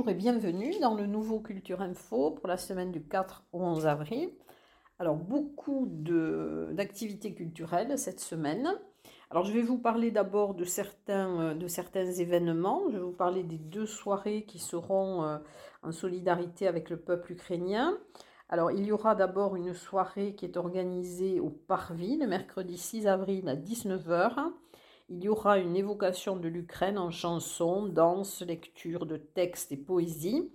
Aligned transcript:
bonjour 0.00 0.12
et 0.12 0.14
bienvenue 0.14 0.78
dans 0.80 0.94
le 0.94 1.04
nouveau 1.04 1.40
Culture 1.40 1.82
Info 1.82 2.30
pour 2.30 2.48
la 2.48 2.56
semaine 2.56 2.90
du 2.90 3.02
4 3.02 3.44
au 3.52 3.60
11 3.60 3.86
avril. 3.86 4.30
Alors 4.98 5.16
beaucoup 5.16 5.86
d'activités 6.72 7.34
culturelles 7.34 7.98
cette 7.98 8.20
semaine. 8.20 8.72
Alors 9.30 9.44
je 9.44 9.52
vais 9.52 9.60
vous 9.60 9.76
parler 9.76 10.10
d'abord 10.10 10.54
de 10.54 10.64
certains, 10.64 11.40
euh, 11.40 11.54
de 11.54 11.68
certains 11.68 12.06
événements. 12.06 12.84
Je 12.88 12.96
vais 12.96 13.02
vous 13.02 13.12
parler 13.12 13.42
des 13.42 13.58
deux 13.58 13.84
soirées 13.84 14.44
qui 14.44 14.58
seront 14.58 15.22
euh, 15.22 15.36
en 15.82 15.92
solidarité 15.92 16.66
avec 16.66 16.88
le 16.88 16.96
peuple 16.96 17.32
ukrainien. 17.32 17.98
Alors 18.48 18.70
il 18.70 18.86
y 18.86 18.92
aura 18.92 19.14
d'abord 19.14 19.54
une 19.54 19.74
soirée 19.74 20.34
qui 20.34 20.46
est 20.46 20.56
organisée 20.56 21.40
au 21.40 21.50
Parvis 21.50 22.16
le 22.16 22.26
mercredi 22.26 22.78
6 22.78 23.06
avril 23.06 23.50
à 23.50 23.54
19h 23.54 24.50
il 25.10 25.24
y 25.24 25.28
aura 25.28 25.58
une 25.58 25.76
évocation 25.76 26.36
de 26.36 26.46
l'Ukraine 26.46 26.96
en 26.96 27.10
chansons, 27.10 27.86
danse, 27.86 28.42
lecture 28.42 29.06
de 29.06 29.16
textes 29.16 29.72
et 29.72 29.76
poésie. 29.76 30.52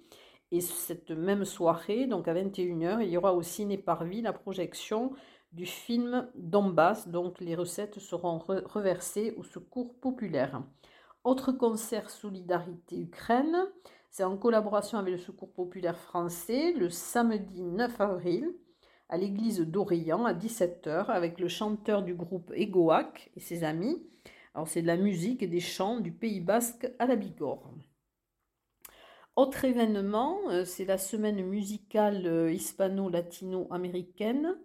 Et 0.51 0.61
cette 0.61 1.11
même 1.11 1.43
soirée, 1.43 2.07
donc 2.07 2.29
à 2.29 2.33
21h, 2.33 3.03
il 3.03 3.09
y 3.09 3.17
aura 3.17 3.33
au 3.33 3.41
Ciné 3.41 3.77
Parvis 3.77 4.21
la 4.21 4.31
projection 4.31 5.11
du 5.51 5.65
film 5.65 6.29
Donbass, 6.35 7.09
donc 7.09 7.41
les 7.41 7.55
recettes 7.55 7.99
seront 7.99 8.37
reversées 8.37 9.33
au 9.37 9.43
secours 9.43 9.93
populaire. 9.99 10.63
Autre 11.25 11.51
concert 11.51 12.09
Solidarité 12.09 12.97
Ukraine, 12.97 13.67
c'est 14.09 14.23
en 14.23 14.37
collaboration 14.37 14.97
avec 14.97 15.11
le 15.11 15.17
Secours 15.17 15.51
populaire 15.51 15.97
français 15.97 16.71
le 16.71 16.89
samedi 16.89 17.61
9 17.61 17.99
avril 17.99 18.53
à 19.09 19.17
l'église 19.17 19.59
d'Orient 19.59 20.23
à 20.23 20.33
17h 20.33 21.07
avec 21.07 21.39
le 21.39 21.49
chanteur 21.49 22.03
du 22.03 22.13
groupe 22.13 22.51
Egoac 22.55 23.31
et 23.35 23.41
ses 23.41 23.65
amis. 23.65 24.01
Alors 24.55 24.67
c'est 24.69 24.81
de 24.81 24.87
la 24.87 24.95
musique 24.95 25.43
et 25.43 25.47
des 25.47 25.59
chants 25.59 25.99
du 25.99 26.13
Pays 26.13 26.39
basque 26.39 26.89
à 26.97 27.05
la 27.05 27.17
Bigorre. 27.17 27.73
Autre 29.35 29.65
événement, 29.65 30.37
euh, 30.49 30.63
c'est 30.63 30.85
la 30.85 30.97
semaine 30.97 31.43
musicale 31.43 32.25
euh, 32.25 32.53
hispano-latino-américaine. 32.53 34.55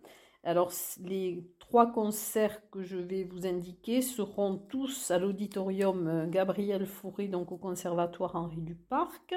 Alors 0.44 0.70
les 1.02 1.44
trois 1.58 1.90
concerts 1.90 2.70
que 2.70 2.84
je 2.84 2.98
vais 2.98 3.24
vous 3.24 3.48
indiquer 3.48 4.00
seront 4.00 4.58
tous 4.58 5.10
à 5.10 5.18
l'auditorium 5.18 6.06
euh, 6.06 6.28
Gabriel 6.28 6.86
Fauré, 6.86 7.26
donc 7.26 7.50
au 7.50 7.56
conservatoire 7.56 8.36
Henri 8.36 8.60
Duparc. 8.60 9.34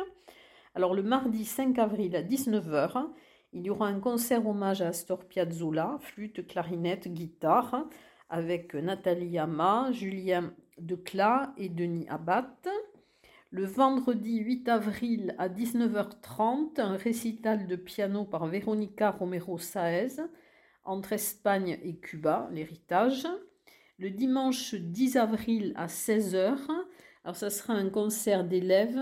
Alors 0.75 0.93
le 0.93 1.01
mardi 1.01 1.45
5 1.45 1.79
avril 1.79 2.15
à 2.15 2.21
19h, 2.21 3.07
il 3.53 3.63
y 3.63 3.71
aura 3.71 3.87
un 3.87 3.99
concert 3.99 4.47
hommage 4.47 4.83
à 4.83 4.89
Astor 4.89 5.25
Piazzolla, 5.25 5.97
flûte, 5.99 6.45
clarinette, 6.45 7.07
guitare 7.07 7.87
avec 8.33 8.73
Nathalie 8.73 9.37
Ama, 9.37 9.91
Julien 9.91 10.55
Declat 10.79 11.53
et 11.55 11.69
Denis 11.69 12.07
Abbat. 12.09 12.57
Le 13.51 13.63
vendredi 13.63 14.39
8 14.39 14.69
avril 14.69 15.35
à 15.37 15.49
19h30, 15.49 16.81
un 16.81 16.97
récital 16.97 17.67
de 17.67 17.75
piano 17.75 18.25
par 18.25 18.47
Veronica 18.47 19.11
Romero 19.11 19.59
Saez 19.59 20.19
entre 20.83 21.13
Espagne 21.13 21.77
et 21.83 21.95
Cuba, 21.97 22.49
l'héritage. 22.51 23.27
Le 23.99 24.09
dimanche 24.09 24.73
10 24.73 25.15
avril 25.17 25.73
à 25.75 25.85
16h, 25.85 26.57
alors 27.23 27.35
ça 27.35 27.51
sera 27.51 27.73
un 27.73 27.89
concert 27.91 28.45
d'élèves 28.45 28.99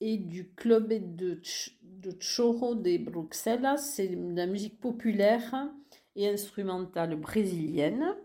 et 0.00 0.16
du 0.16 0.50
Club 0.50 0.88
de, 0.88 1.40
de 1.80 2.18
Choro 2.18 2.74
de 2.74 2.98
Bruxelles, 2.98 3.76
c'est 3.78 4.08
de 4.08 4.36
la 4.36 4.46
musique 4.46 4.80
populaire 4.80 5.70
et 6.16 6.28
instrumentale 6.28 7.14
brésilienne. 7.14 8.16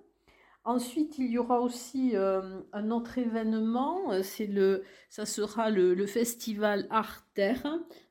Ensuite, 0.66 1.18
il 1.18 1.32
y 1.32 1.38
aura 1.38 1.62
aussi 1.62 2.16
euh, 2.16 2.62
un 2.74 2.92
autre 2.92 3.18
événement, 3.18 4.12
euh, 4.12 4.82
ça 5.10 5.26
sera 5.26 5.70
le, 5.70 6.06
festival 6.06 6.86
Art 6.90 7.26
Terre. 7.34 7.66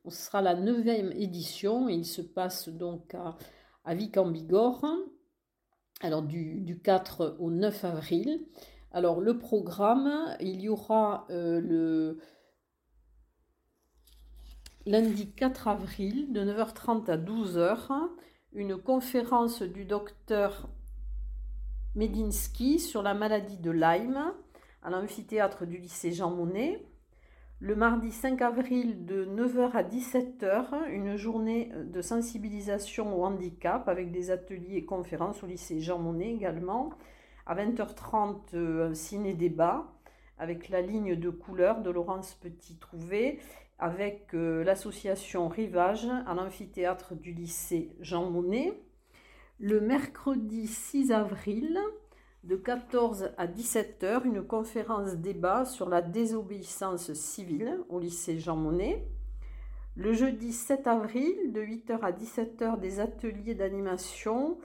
Ce 0.09 0.27
sera 0.27 0.41
la 0.41 0.55
neuvième 0.55 1.13
édition 1.13 1.89
il 1.89 2.07
se 2.07 2.23
passe 2.23 2.69
donc 2.71 3.15
à, 3.15 3.37
à 3.85 3.95
Vic 3.95 4.17
en 4.17 4.31
Bigorre, 4.31 4.87
alors 6.01 6.23
du, 6.23 6.81
4 6.83 7.37
au 7.39 7.51
9 7.51 7.85
avril. 7.85 8.41
Alors 8.93 9.21
le 9.21 9.39
programme, 9.39 10.35
il 10.41 10.63
y 10.63 10.69
aura 10.69 11.27
euh, 11.31 11.61
le 11.61 12.19
lundi 14.87 15.31
4 15.33 15.69
avril 15.69 16.33
de 16.33 16.41
9h30 16.41 17.11
à 17.11 17.19
12h 17.19 18.09
une 18.53 18.79
conférence 18.79 19.63
du 19.63 19.85
docteur 19.85 20.69
Medinsky 21.95 22.79
sur 22.79 23.03
la 23.03 23.15
maladie 23.15 23.57
de 23.57 23.71
Lyme 23.71 24.33
à 24.83 24.91
l'amphithéâtre 24.91 25.67
du 25.67 25.79
lycée 25.79 26.13
Jean 26.13 26.31
Monnet. 26.31 26.85
Le 27.61 27.75
mardi 27.75 28.13
5 28.13 28.41
avril 28.43 29.05
de 29.05 29.25
9h 29.25 29.73
à 29.73 29.83
17h, 29.83 30.89
une 30.91 31.17
journée 31.17 31.73
de 31.75 32.01
sensibilisation 32.03 33.19
au 33.19 33.25
handicap 33.25 33.89
avec 33.89 34.13
des 34.13 34.31
ateliers 34.31 34.77
et 34.77 34.85
conférences 34.85 35.43
au 35.43 35.47
lycée 35.47 35.81
Jean 35.81 35.99
Monnet 35.99 36.31
également. 36.31 36.91
À 37.47 37.57
20h30, 37.57 38.57
un 38.57 38.95
ciné-débat 38.95 39.87
avec 40.39 40.69
la 40.69 40.83
ligne 40.83 41.17
de 41.17 41.31
couleurs 41.31 41.81
de 41.81 41.91
Laurence 41.91 42.35
Petit-Trouvé, 42.35 43.41
avec 43.81 44.35
euh, 44.35 44.63
l'association 44.63 45.49
Rivage 45.49 46.07
à 46.27 46.35
l'amphithéâtre 46.35 47.15
du 47.15 47.33
lycée 47.33 47.91
Jean 48.01 48.31
Monnet 48.31 48.73
le 49.61 49.81
mercredi 49.81 50.69
6 50.69 51.11
avril, 51.11 51.81
de 52.45 52.55
14 52.55 53.33
à 53.37 53.49
17 53.49 54.05
heures, 54.05 54.25
une 54.25 54.45
conférence 54.45 55.17
débat 55.17 55.65
sur 55.65 55.89
la 55.89 56.01
désobéissance 56.01 57.13
civile 57.13 57.81
au 57.89 57.99
lycée 57.99 58.39
Jean 58.39 58.57
Monnet. 58.57 59.05
Le 59.97 60.13
jeudi 60.13 60.53
7 60.53 60.87
avril, 60.87 61.53
de 61.53 61.61
8h 61.61 61.99
à 62.03 62.13
17h, 62.13 62.79
des 62.79 63.01
ateliers 63.01 63.57
d'animation 63.57 64.59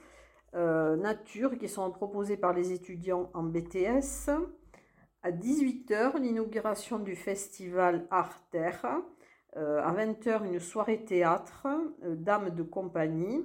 euh, 0.54 0.94
nature 0.94 1.58
qui 1.58 1.68
sont 1.68 1.90
proposés 1.90 2.36
par 2.36 2.52
les 2.52 2.70
étudiants 2.70 3.30
en 3.34 3.42
BTS. 3.42 4.30
À 5.24 5.32
18h, 5.32 6.20
l'inauguration 6.20 7.00
du 7.00 7.16
festival 7.16 8.06
Art 8.12 8.48
Terre. 8.52 9.00
Euh, 9.56 9.82
à 9.82 9.92
20h, 9.92 10.44
une 10.44 10.60
soirée 10.60 11.04
théâtre, 11.04 11.66
euh, 12.04 12.14
Dame 12.14 12.50
de 12.50 12.62
compagnie 12.62 13.44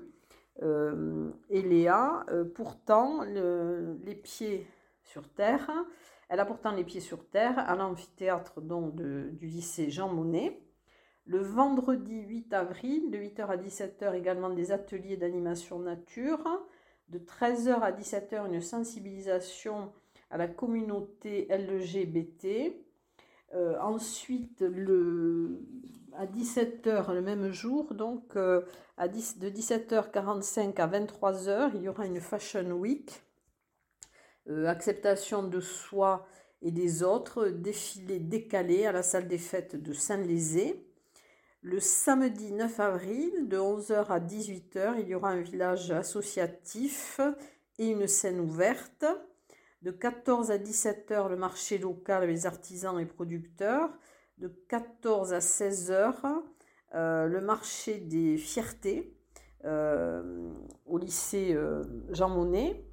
euh, 0.61 1.31
Léa, 1.49 2.25
euh, 2.29 2.43
pourtant 2.43 3.23
les 3.23 4.15
pieds 4.15 4.67
sur 5.03 5.27
terre, 5.29 5.71
elle 6.29 6.39
a 6.39 6.45
pourtant 6.45 6.71
les 6.71 6.83
pieds 6.83 7.01
sur 7.01 7.27
terre 7.29 7.57
à 7.57 7.75
l'amphithéâtre 7.75 8.61
du 8.61 9.47
lycée 9.47 9.89
Jean 9.89 10.13
Monnet. 10.13 10.61
Le 11.25 11.39
vendredi 11.39 12.21
8 12.21 12.53
avril, 12.53 13.11
de 13.11 13.17
8h 13.17 13.47
à 13.47 13.57
17h, 13.57 14.15
également 14.15 14.49
des 14.49 14.71
ateliers 14.71 15.17
d'animation 15.17 15.79
nature. 15.79 16.43
De 17.09 17.19
13h 17.19 17.81
à 17.81 17.91
17h, 17.91 18.47
une 18.47 18.61
sensibilisation 18.61 19.91
à 20.29 20.37
la 20.37 20.47
communauté 20.47 21.47
LGBT. 21.49 22.75
Euh, 23.55 23.79
ensuite, 23.79 24.63
à 26.13 26.25
17h 26.25 27.13
le 27.13 27.21
même 27.21 27.51
jour, 27.51 27.93
donc 27.93 28.35
euh, 28.35 28.61
de 28.99 29.49
17h45 29.49 30.79
à 30.79 30.87
23h, 30.87 31.71
il 31.75 31.81
y 31.81 31.89
aura 31.89 32.05
une 32.05 32.19
Fashion 32.19 32.69
Week, 32.71 33.23
euh, 34.49 34.67
acceptation 34.67 35.43
de 35.43 35.59
soi 35.59 36.27
et 36.61 36.71
des 36.71 37.01
autres, 37.01 37.47
défilé 37.47 38.19
décalé 38.19 38.85
à 38.85 38.91
la 38.91 39.01
salle 39.01 39.27
des 39.27 39.37
fêtes 39.37 39.81
de 39.81 39.93
Saint-Lézé. 39.93 40.85
Le 41.61 41.79
samedi 41.79 42.51
9 42.51 42.79
avril, 42.79 43.47
de 43.47 43.57
11h 43.57 44.07
à 44.09 44.19
18h, 44.19 44.95
il 44.99 45.07
y 45.07 45.15
aura 45.15 45.29
un 45.29 45.41
village 45.41 45.91
associatif 45.91 47.19
et 47.79 47.87
une 47.87 48.07
scène 48.07 48.39
ouverte. 48.39 49.05
De 49.81 49.91
14 49.91 50.51
à 50.51 50.57
17 50.57 51.11
heures, 51.11 51.29
le 51.29 51.37
marché 51.37 51.77
local, 51.77 52.27
les 52.27 52.45
artisans 52.45 52.99
et 52.99 53.05
producteurs. 53.05 53.89
De 54.37 54.47
14 54.67 55.33
à 55.33 55.41
16 55.41 55.91
heures, 55.91 56.25
euh, 56.95 57.27
le 57.27 57.39
marché 57.39 57.99
des 57.99 58.37
fiertés 58.37 59.15
euh, 59.65 60.51
au 60.85 60.97
lycée 60.97 61.53
euh, 61.53 61.83
Jean 62.09 62.29
Monnet. 62.29 62.85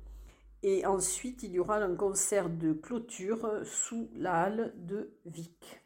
Et 0.62 0.86
ensuite, 0.86 1.42
il 1.42 1.52
y 1.52 1.58
aura 1.58 1.78
un 1.78 1.94
concert 1.96 2.50
de 2.50 2.72
clôture 2.72 3.60
sous 3.64 4.08
la 4.14 4.42
halle 4.42 4.72
de 4.76 5.12
Vic. 5.24 5.80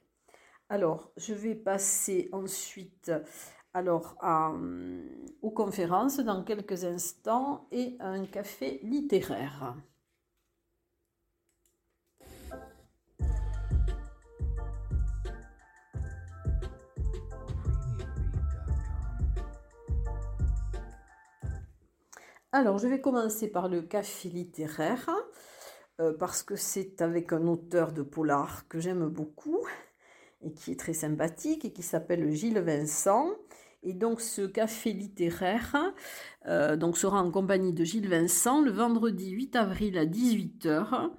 Alors, 0.69 1.13
je 1.17 1.35
vais 1.35 1.55
passer 1.55 2.29
ensuite 2.33 3.11
aux 5.43 5.51
conférences 5.51 6.21
dans 6.21 6.45
quelques 6.45 6.85
instants 6.85 7.69
et 7.73 7.97
à 8.01 8.09
un 8.09 8.25
café 8.27 8.81
littéraire. 8.83 9.77
Alors, 22.53 22.79
je 22.79 22.89
vais 22.89 23.01
commencer 23.01 23.49
par 23.49 23.69
le 23.69 23.81
café 23.81 24.29
littéraire, 24.29 25.09
euh, 26.01 26.13
parce 26.19 26.43
que 26.43 26.57
c'est 26.57 27.01
avec 27.01 27.33
un 27.33 27.47
auteur 27.47 27.93
de 27.93 28.03
polar 28.03 28.67
que 28.69 28.81
j'aime 28.81 29.09
beaucoup. 29.09 29.65
et 30.43 30.53
qui 30.53 30.73
est 30.73 30.81
très 30.81 30.95
sympathique 30.95 31.65
et 31.67 31.73
qui 31.73 31.83
s'appelle 31.83 32.31
Gilles 32.33 32.61
Vincent. 32.61 33.29
Et 33.83 33.95
donc 33.95 34.21
ce 34.21 34.43
café 34.43 34.93
littéraire 34.93 35.77
euh, 36.47 36.77
donc, 36.77 36.99
sera 36.99 37.23
en 37.23 37.31
compagnie 37.31 37.73
de 37.73 37.85
Gilles 37.85 38.09
Vincent 38.09 38.63
le 38.63 38.71
vendredi 38.71 39.31
8 39.31 39.57
avril 39.57 39.99
à 39.99 40.07
18h 40.07 41.11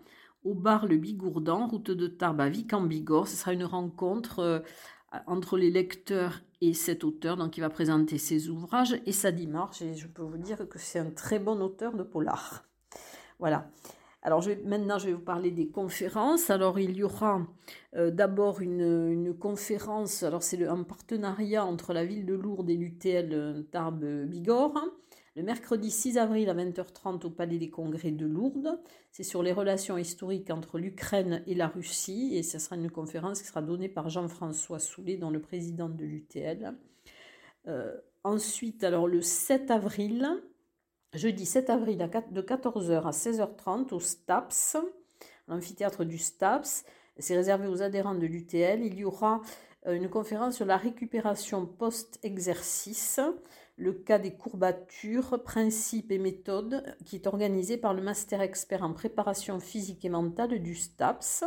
au 0.44 0.54
bar 0.56 0.88
Le 0.88 0.98
Bigourdan, 0.98 1.68
route 1.68 1.92
de 1.92 2.07
Tarbes 2.07 2.42
à 2.42 2.50
Vic 2.50 2.74
en 2.74 2.81
Bigorre. 2.81 3.27
Ce 3.27 3.36
sera 3.36 3.54
une 3.54 3.63
rencontre 3.63 4.39
euh, 4.39 4.60
entre 5.28 5.58
les 5.58 5.69
lecteurs 5.69 6.42
et 6.62 6.74
cet 6.74 7.04
auteur, 7.04 7.38
donc 7.38 7.58
il 7.58 7.62
va 7.62 7.69
présenter 7.69 8.18
ses 8.18 8.50
ouvrages 8.50 8.96
et 9.06 9.12
sa 9.12 9.31
démarche. 9.31 9.81
Et 9.81 9.96
je 9.96 10.08
peux 10.08 10.22
vous 10.22 10.38
dire 10.38 10.69
que 10.69 10.80
c'est 10.80 11.00
un 11.00 11.10
très 11.10 11.40
bon 11.40 11.60
auteur 11.62 11.94
de 11.94 12.04
polar. 12.04 12.63
Voilà. 13.40 13.69
Alors 14.24 14.44
maintenant, 14.66 15.00
je 15.00 15.08
vais 15.08 15.13
vous 15.13 15.19
parler 15.19 15.50
des 15.50 15.68
conférences. 15.68 16.52
Alors 16.52 16.80
il 16.80 16.96
y 16.96 17.04
aura 17.04 17.42
euh, 17.96 18.12
d'abord 18.12 18.62
une, 18.62 19.36
conférence, 19.40 20.22
alors 20.22 20.44
c'est 20.44 20.63
un 20.66 20.84
partenariat 20.84 21.66
entre 21.66 21.94
la 21.94 22.06
ville 22.06 22.25
de 22.25 22.36
Lourdes 22.36 22.69
et 22.69 22.75
l'UTL 22.75 23.30
euh, 23.34 23.63
Tarbes-Bigorre, 23.72 24.80
le 25.36 25.44
mercredi 25.44 25.89
6 25.89 26.18
avril 26.18 26.50
à 26.50 26.54
20h30 26.54 27.25
au 27.25 27.30
Palais 27.30 27.57
des 27.57 27.69
Congrès 27.69 28.12
de 28.12 28.25
Lourdes. 28.25 28.80
C'est 29.12 29.24
sur 29.24 29.44
les 29.44 29.54
relations 29.54 29.98
historiques 29.98 30.50
entre 30.50 30.78
l'Ukraine 30.78 31.42
et 31.48 31.56
la 31.56 31.68
Russie 31.68 32.36
et 32.36 32.44
ce 32.44 32.60
sera 32.60 32.75
une 32.75 32.92
conférence 32.92 33.42
qui 33.42 33.48
sera 33.48 33.62
donnée 33.62 33.88
par 33.88 34.10
Jean-François 34.10 34.80
Soulet, 34.80 35.16
dont 35.16 35.30
le 35.30 35.42
président 35.42 35.88
de 35.88 36.04
l'UTL. 36.04 36.75
Euh, 37.68 37.95
ensuite, 38.24 38.83
alors 38.83 39.07
le 39.07 39.22
7 39.22 39.72
avril, 39.72 40.28
jeudi 41.13 41.45
7 41.45 41.69
avril 41.69 41.98
de 42.31 42.42
14h 42.42 43.04
à 43.04 43.12
16h30 43.12 43.94
au 43.94 44.00
STAPS, 44.01 44.77
l'amphithéâtre 45.48 46.04
du 46.04 46.18
STAPS. 46.18 46.84
C'est 47.18 47.36
réservé 47.36 47.68
aux 47.68 47.81
adhérents 47.81 48.16
de 48.16 48.25
l'UTL. 48.25 48.84
Il 48.84 48.95
y 48.95 49.06
aura 49.06 49.42
euh, 49.88 49.94
une 49.94 50.10
conférence 50.10 50.56
sur 50.57 50.66
la 50.66 50.77
récupération 50.77 51.66
post-exercice, 51.66 53.19
le 53.81 53.94
cas 53.94 54.19
des 54.19 54.36
courbatures, 54.36 55.42
principes 55.44 56.12
et 56.12 56.19
méthodes, 56.19 56.83
qui 57.04 57.16
est 57.16 57.25
organisée 57.25 57.78
par 57.78 57.95
le 57.95 58.04
Master 58.04 58.39
Expert 58.42 58.83
en 58.83 58.94
préparation 58.94 59.60
physique 59.60 60.06
et 60.06 60.10
mentale 60.10 60.62
du 60.62 60.75
STAPS. 60.75 61.44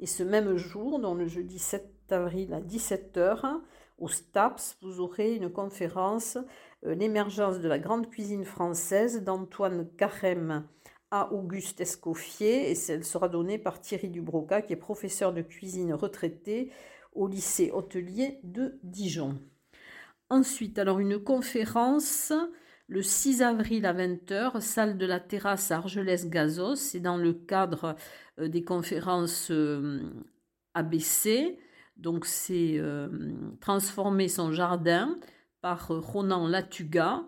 Et 0.00 0.06
ce 0.06 0.24
même 0.24 0.56
jour, 0.56 0.98
dans 0.98 1.14
le 1.14 1.26
jeudi 1.26 1.60
7 1.60 1.88
avril 2.10 2.54
à 2.54 2.60
17h, 2.60 3.60
au 3.98 4.08
STAPS, 4.08 4.78
vous 4.82 4.98
aurez 4.98 5.36
une 5.36 5.48
conférence 5.48 6.38
euh, 6.84 6.94
l'émergence 6.94 7.60
de 7.60 7.68
la 7.68 7.78
grande 7.78 8.10
cuisine 8.10 8.44
française 8.44 9.22
d'Antoine 9.22 9.86
Carême 9.96 10.66
à 11.12 11.32
Auguste 11.32 11.80
Escoffier 11.80 12.72
et 12.72 12.76
elle 12.88 13.04
sera 13.04 13.28
donnée 13.28 13.58
par 13.58 13.80
Thierry 13.80 14.08
Dubroca 14.08 14.62
qui 14.62 14.72
est 14.72 14.76
professeur 14.76 15.32
de 15.32 15.42
cuisine 15.42 15.92
retraité 15.92 16.72
au 17.12 17.28
lycée 17.28 17.70
hôtelier 17.70 18.40
de 18.42 18.80
Dijon. 18.82 19.38
Ensuite, 20.30 20.78
alors 20.78 21.00
une 21.00 21.18
conférence 21.18 22.32
le 22.88 23.02
6 23.02 23.42
avril 23.42 23.86
à 23.86 23.92
20h, 23.92 24.60
salle 24.60 24.98
de 24.98 25.06
la 25.06 25.20
terrasse 25.20 25.70
Argelès-Gazos, 25.70 26.76
c'est 26.76 27.00
dans 27.00 27.16
le 27.16 27.32
cadre 27.32 27.94
euh, 28.38 28.48
des 28.48 28.64
conférences 28.64 29.50
euh, 29.50 30.00
ABC, 30.74 31.58
donc 31.96 32.24
c'est 32.26 32.80
transformer 33.60 34.28
son 34.28 34.52
jardin, 34.52 35.18
par 35.60 35.90
euh, 35.90 35.98
Ronan 35.98 36.48
Latuga, 36.48 37.24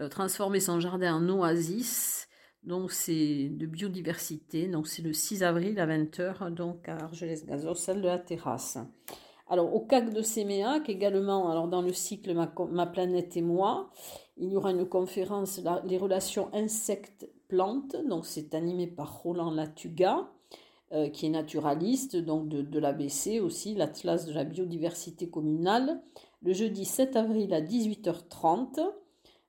euh, 0.00 0.08
transformer 0.08 0.60
son 0.60 0.80
jardin 0.80 1.14
en 1.14 1.28
oasis. 1.28 2.28
Donc 2.62 2.90
c'est 2.90 3.48
de 3.48 3.66
biodiversité. 3.66 4.66
Donc 4.66 4.88
c'est 4.88 5.02
le 5.02 5.12
6 5.12 5.42
avril 5.42 5.78
à 5.78 5.86
20h 5.86 6.50
donc 6.50 6.88
à 6.88 6.96
Argelès-Gazos, 6.96 7.74
celle 7.74 8.02
de 8.02 8.06
la 8.06 8.18
terrasse. 8.18 8.78
Alors 9.48 9.74
au 9.74 9.80
CAC 9.80 10.12
de 10.12 10.22
Séméac 10.22 10.88
également, 10.88 11.50
alors 11.50 11.68
dans 11.68 11.82
le 11.82 11.92
cycle 11.92 12.34
ma, 12.34 12.86
planète 12.86 13.36
et 13.36 13.42
moi, 13.42 13.90
il 14.36 14.50
y 14.50 14.56
aura 14.56 14.72
une 14.72 14.86
conférence 14.86 15.60
les 15.84 15.98
relations 15.98 16.48
insectes-plantes. 16.52 17.96
Donc 18.08 18.26
c'est 18.26 18.54
animé 18.54 18.86
par 18.86 19.22
Roland 19.22 19.50
Latuga. 19.50 20.28
Euh, 20.92 21.08
qui 21.08 21.26
est 21.26 21.30
naturaliste, 21.30 22.14
donc 22.14 22.48
de, 22.48 22.78
l'ABC 22.78 23.40
aussi, 23.40 23.74
l'Atlas 23.74 24.24
de 24.24 24.32
la 24.32 24.44
biodiversité 24.44 25.28
communale 25.28 26.00
le 26.42 26.52
jeudi 26.52 26.84
7 26.84 27.16
avril 27.16 27.52
à 27.52 27.60
18h30. 27.60 28.80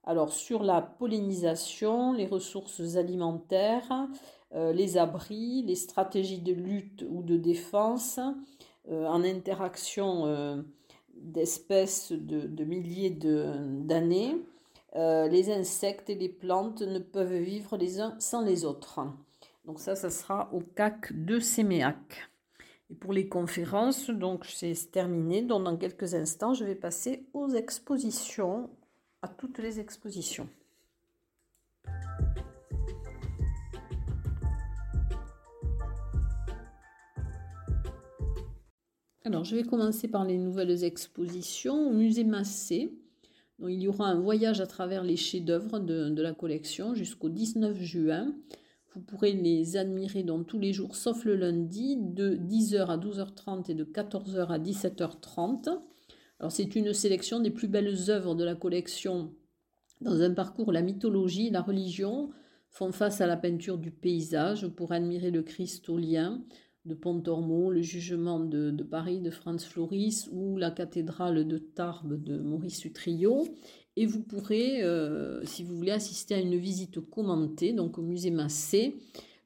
Alors 0.04 0.34
sur 0.34 0.64
la 0.64 0.82
pollinisation, 0.82 2.14
les 2.14 2.26
ressources 2.26 2.96
alimentaires, 2.96 4.08
euh, 4.56 4.74
les 4.74 4.98
abris, 4.98 5.62
les 5.62 5.76
stratégies 5.76 6.42
de 6.42 6.54
lutte 6.54 7.06
ou 7.08 7.22
de 7.22 7.38
défense 7.38 8.20
en 8.90 9.24
interaction 9.24 10.26
euh, 10.26 10.62
d'espèces 11.16 12.12
de, 12.12 12.64
milliers 12.64 13.10
d'années. 13.10 14.36
les 14.96 15.52
insectes 15.52 16.10
et 16.10 16.16
les 16.16 16.30
plantes 16.30 16.82
ne 16.82 17.00
peuvent 17.00 17.38
vivre 17.38 17.78
les 17.78 18.00
uns 18.00 18.16
sans 18.20 18.42
les 18.42 18.66
autres. 18.66 19.02
Donc 19.66 19.80
ça, 19.80 19.96
ça 19.96 20.10
sera 20.10 20.50
au 20.54 20.62
CAC 20.62 21.12
de 21.26 21.40
Séméac. 21.40 22.30
Et 22.90 22.96
pour 22.96 23.12
les 23.12 23.28
conférences, 23.28 24.10
donc 24.10 24.46
c'est 24.46 24.74
terminé. 24.92 25.42
Donc 25.42 25.64
dans 25.64 25.76
quelques 25.76 26.14
instants, 26.14 26.54
je 26.54 26.64
vais 26.64 26.76
passer 26.76 27.26
aux 27.34 27.50
expositions, 27.50 28.70
à 29.22 29.28
toutes 29.28 29.58
les 29.60 29.80
expositions. 29.80 30.48
Alors, 39.28 39.44
je 39.44 39.58
vais 39.58 39.64
commencer 39.64 40.08
par 40.08 40.24
les 40.24 40.38
nouvelles 40.38 40.86
expositions 40.86 41.90
au 41.90 41.92
musée 41.92 42.24
Massé. 42.24 42.98
Donc, 43.60 43.72
il 43.72 43.82
y 43.82 43.90
aura 43.90 44.08
un 44.08 44.22
voyage 44.22 44.62
à 44.62 44.68
travers 44.68 45.04
les 45.04 45.18
chefs-d'œuvre 45.18 45.80
de, 45.80 46.22
la 46.22 46.34
collection 46.34 46.96
jusqu'au 46.96 47.28
19 47.28 47.78
juin. 47.78 48.34
Vous 48.96 49.02
pourrez 49.02 49.34
les 49.34 49.76
admirer 49.76 50.26
tous 50.48 50.60
les 50.60 50.72
jours, 50.72 50.96
sauf 50.96 51.26
le 51.26 51.36
lundi, 51.36 51.98
de 51.98 52.38
10h 52.38 52.86
à 52.86 52.98
12h30 52.98 53.70
et 53.70 53.74
de 53.74 53.84
14h 53.84 54.48
à 54.48 54.60
17h30. 54.60 55.78
Alors 56.40 56.54
c'est 56.54 56.74
une 56.78 56.94
sélection 56.94 57.42
des 57.42 57.52
plus 57.52 57.68
belles 57.68 58.10
œuvres 58.10 58.34
de 58.34 58.46
la 58.46 58.56
collection 58.56 59.34
dans 60.00 60.22
un 60.22 60.34
parcours 60.34 60.70
où 60.70 60.72
la 60.72 60.82
mythologie 60.82 61.48
et 61.48 61.52
la 61.52 61.62
religion 61.62 62.30
font 62.70 62.94
face 62.94 63.20
à 63.20 63.28
la 63.28 63.36
peinture 63.36 63.78
du 63.78 63.92
paysage 63.92 64.70
pour 64.70 64.94
admirer 64.94 65.32
le 65.32 65.44
Christ 65.44 65.90
au 65.90 65.98
lien 65.98 66.42
de 66.88 66.96
Pontormo, 66.96 67.70
le 67.70 67.82
jugement 67.82 68.40
de, 68.40 68.72
Paris 68.84 69.20
de 69.20 69.30
Franz 69.30 69.66
Floris 69.66 70.30
ou 70.32 70.58
la 70.58 70.72
cathédrale 70.72 71.48
de 71.48 71.58
Tarbes 71.58 72.22
de 72.22 72.38
Maurice 72.38 72.86
Utrillo 72.86 73.46
et 73.98 74.06
vous 74.06 74.22
pourrez, 74.22 74.84
euh, 74.84 75.44
si 75.44 75.64
vous 75.64 75.76
voulez, 75.76 75.92
assister 75.92 76.36
à 76.36 76.40
une 76.40 76.56
visite 76.56 77.00
commentée, 77.00 77.74
donc 77.74 77.98
au 77.98 78.04
musée 78.04 78.30
Massé, 78.30 78.96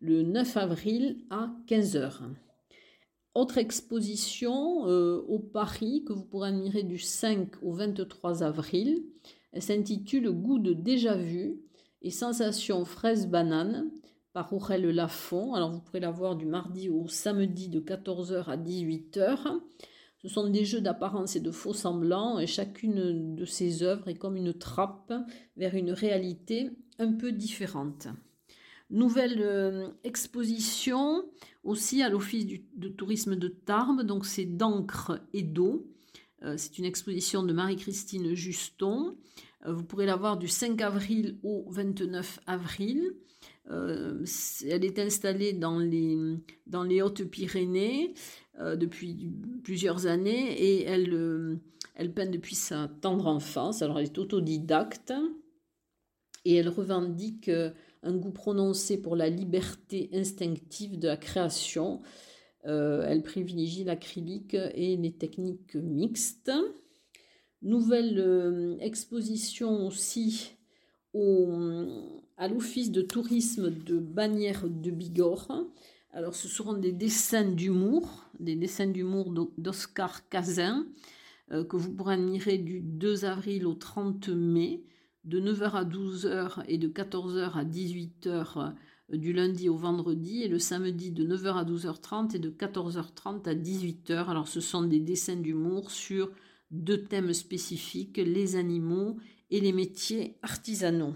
le 0.02 0.24
9 0.24 0.58
avril 0.58 1.18
à 1.30 1.56
15h. 1.68 2.20
Autre 3.34 3.58
exposition 3.58 4.88
euh, 4.88 5.22
au 5.30 5.40
Paris 5.40 6.04
que 6.06 6.12
vous 6.12 6.26
pourrez 6.26 6.50
admirer 6.50 6.84
du 6.84 6.98
5 6.98 7.64
au 7.64 7.72
23 7.72 8.44
avril. 8.44 9.06
Elle 9.54 9.62
s'intitule 9.62 10.30
Goût 10.30 10.60
de 10.60 10.74
déjà 10.74 11.16
vu 11.16 11.62
et 12.02 12.12
sensations 12.12 12.84
fraise 12.84 13.28
banane 13.28 13.90
par 14.34 14.54
Aurèle 14.54 14.90
Lafont. 14.90 15.54
Alors 15.54 15.72
vous 15.72 15.82
pourrez 15.82 16.00
la 16.00 16.12
voir 16.12 16.36
du 16.36 16.46
mardi 16.46 16.90
au 16.90 17.08
samedi 17.08 17.70
de 17.70 17.80
14h 17.80 18.46
à 18.46 18.58
18h. 18.58 19.60
Ce 20.22 20.28
sont 20.28 20.50
des 20.50 20.66
jeux 20.66 20.82
d'apparence 20.82 21.36
et 21.36 21.40
de 21.40 21.50
faux 21.50 21.74
semblants, 21.74 22.38
et 22.38 22.46
chacune 22.46 23.36
de 23.36 23.46
ces 23.46 23.82
œuvres 23.82 24.08
est 24.08 24.16
comme 24.16 24.36
une 24.36 24.54
trappe 24.54 25.14
vers 25.58 25.74
une 25.74 25.92
réalité 25.92 26.70
un 27.00 27.14
peu 27.14 27.32
différente. 27.32 28.08
Nouvelle 28.92 29.42
euh, 29.42 29.88
exposition 30.04 31.24
aussi 31.64 32.04
à 32.04 32.10
l'Office 32.10 32.46
de 32.76 32.90
tourisme 32.90 33.36
de 33.36 33.48
Tarbes, 33.48 34.04
donc 34.04 34.26
c'est 34.26 34.46
d'encre 34.46 35.22
et 35.34 35.44
d'eau. 35.44 35.88
Euh, 36.44 36.56
c'est 36.58 36.78
une 36.78 36.86
exposition 36.86 37.42
de 37.44 37.54
Marie-Christine 37.54 38.34
Juston. 38.34 39.18
Euh, 39.66 39.74
vous 39.74 39.84
pourrez 39.84 40.06
la 40.06 40.18
voir 40.18 40.38
du 40.38 40.48
5 40.48 40.82
avril 40.82 41.40
au 41.42 41.66
29 41.70 42.42
avril. 42.48 43.14
Elle 43.70 44.84
est 44.84 45.00
installée 45.00 45.54
dans 45.54 45.80
les, 45.80 46.18
dans 46.68 46.84
les 46.84 47.02
Hautes-Pyrénées. 47.02 48.14
Euh, 48.60 48.76
depuis 48.76 49.32
plusieurs 49.64 50.08
années 50.08 50.52
et 50.62 50.84
elle, 50.84 51.14
euh, 51.14 51.56
elle 51.96 52.14
peint 52.14 52.26
depuis 52.26 52.56
sa 52.56 52.90
tendre 53.02 53.28
enfance. 53.28 53.82
Alors 53.82 53.98
elle 53.98 54.06
est 54.06 54.18
autodidacte 54.18 55.14
et 56.44 56.56
elle 56.56 56.68
revendique 56.68 57.48
euh, 57.48 57.72
un 58.04 58.14
goût 58.14 58.32
prononcé 58.32 59.02
pour 59.02 59.16
la 59.16 59.30
liberté 59.30 60.10
instinctive 60.14 61.00
de 61.00 61.08
la 61.08 61.18
création. 61.18 62.02
elle 62.64 63.24
privilégie 63.24 63.84
l'acrylique 63.84 64.56
et 64.76 64.98
les 64.98 65.14
techniques 65.14 65.76
mixtes. 65.76 66.52
Nouvelle 67.62 68.78
exposition 68.82 69.88
aussi 69.88 70.54
au, 71.14 72.21
à 72.42 72.48
l'Office 72.48 72.90
de 72.90 73.04
tourisme 73.04 73.70
de 73.70 74.00
Bagnères 74.00 74.68
de 74.68 74.90
Bigorre 74.90 75.64
Alors, 76.12 76.34
ce 76.34 76.48
seront 76.48 76.74
des 76.74 76.92
dessins 76.92 77.46
d'humour, 77.46 78.26
des 78.40 78.56
dessins 78.56 78.88
d'humour 78.88 79.32
d'Oscar 79.60 80.28
Cazin, 80.28 80.88
euh, 81.52 81.64
que 81.64 81.78
vous 81.78 81.94
pourrez 81.94 82.16
admirer 82.16 82.58
du 82.58 82.82
2 82.82 83.26
avril 83.26 83.68
au 83.68 83.76
30 83.76 84.30
mai, 84.30 84.82
de 85.24 85.40
9h 85.40 85.72
à 85.74 85.86
12h 85.86 86.64
et 86.68 86.80
de 86.80 86.88
14h 86.88 87.52
à 87.54 87.64
18h 87.64 88.74
euh, 89.14 89.18
du 89.18 89.34
lundi 89.34 89.70
au 89.70 89.78
vendredi, 89.78 90.42
et 90.42 90.48
le 90.48 90.58
samedi 90.58 91.12
de 91.12 91.24
9h 91.24 91.54
à 91.54 91.64
12h30 91.64 92.36
et 92.36 92.40
de 92.40 92.50
14h30 92.50 93.48
à 93.48 93.54
18h. 93.54 94.30
Alors, 94.30 94.48
ce 94.48 94.62
sont 94.62 94.82
des 94.82 95.00
dessins 95.00 95.36
d'humour 95.36 95.92
sur 95.92 96.32
deux 96.72 97.04
thèmes 97.04 97.34
spécifiques, 97.34 98.18
les 98.18 98.56
animaux 98.56 99.18
et 99.52 99.62
les 99.62 99.74
métiers 99.74 100.40
artisanaux. 100.42 101.14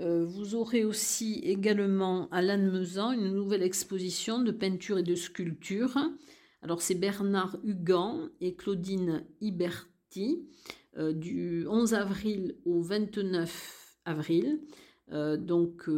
Euh, 0.00 0.24
vous 0.24 0.54
aurez 0.54 0.84
aussi 0.84 1.40
également 1.44 2.28
à 2.30 2.40
Lannemezan 2.40 3.12
une 3.12 3.34
nouvelle 3.34 3.62
exposition 3.62 4.40
de 4.40 4.50
peinture 4.50 4.98
et 4.98 5.02
de 5.02 5.14
sculpture. 5.14 5.98
Alors 6.62 6.80
c'est 6.80 6.94
Bernard 6.94 7.58
Hugan 7.62 8.30
et 8.40 8.54
Claudine 8.54 9.24
Iberti 9.40 10.48
euh, 10.96 11.12
du 11.12 11.66
11 11.68 11.94
avril 11.94 12.56
au 12.64 12.80
29 12.80 13.98
avril. 14.06 14.60
Euh, 15.10 15.36
donc 15.36 15.90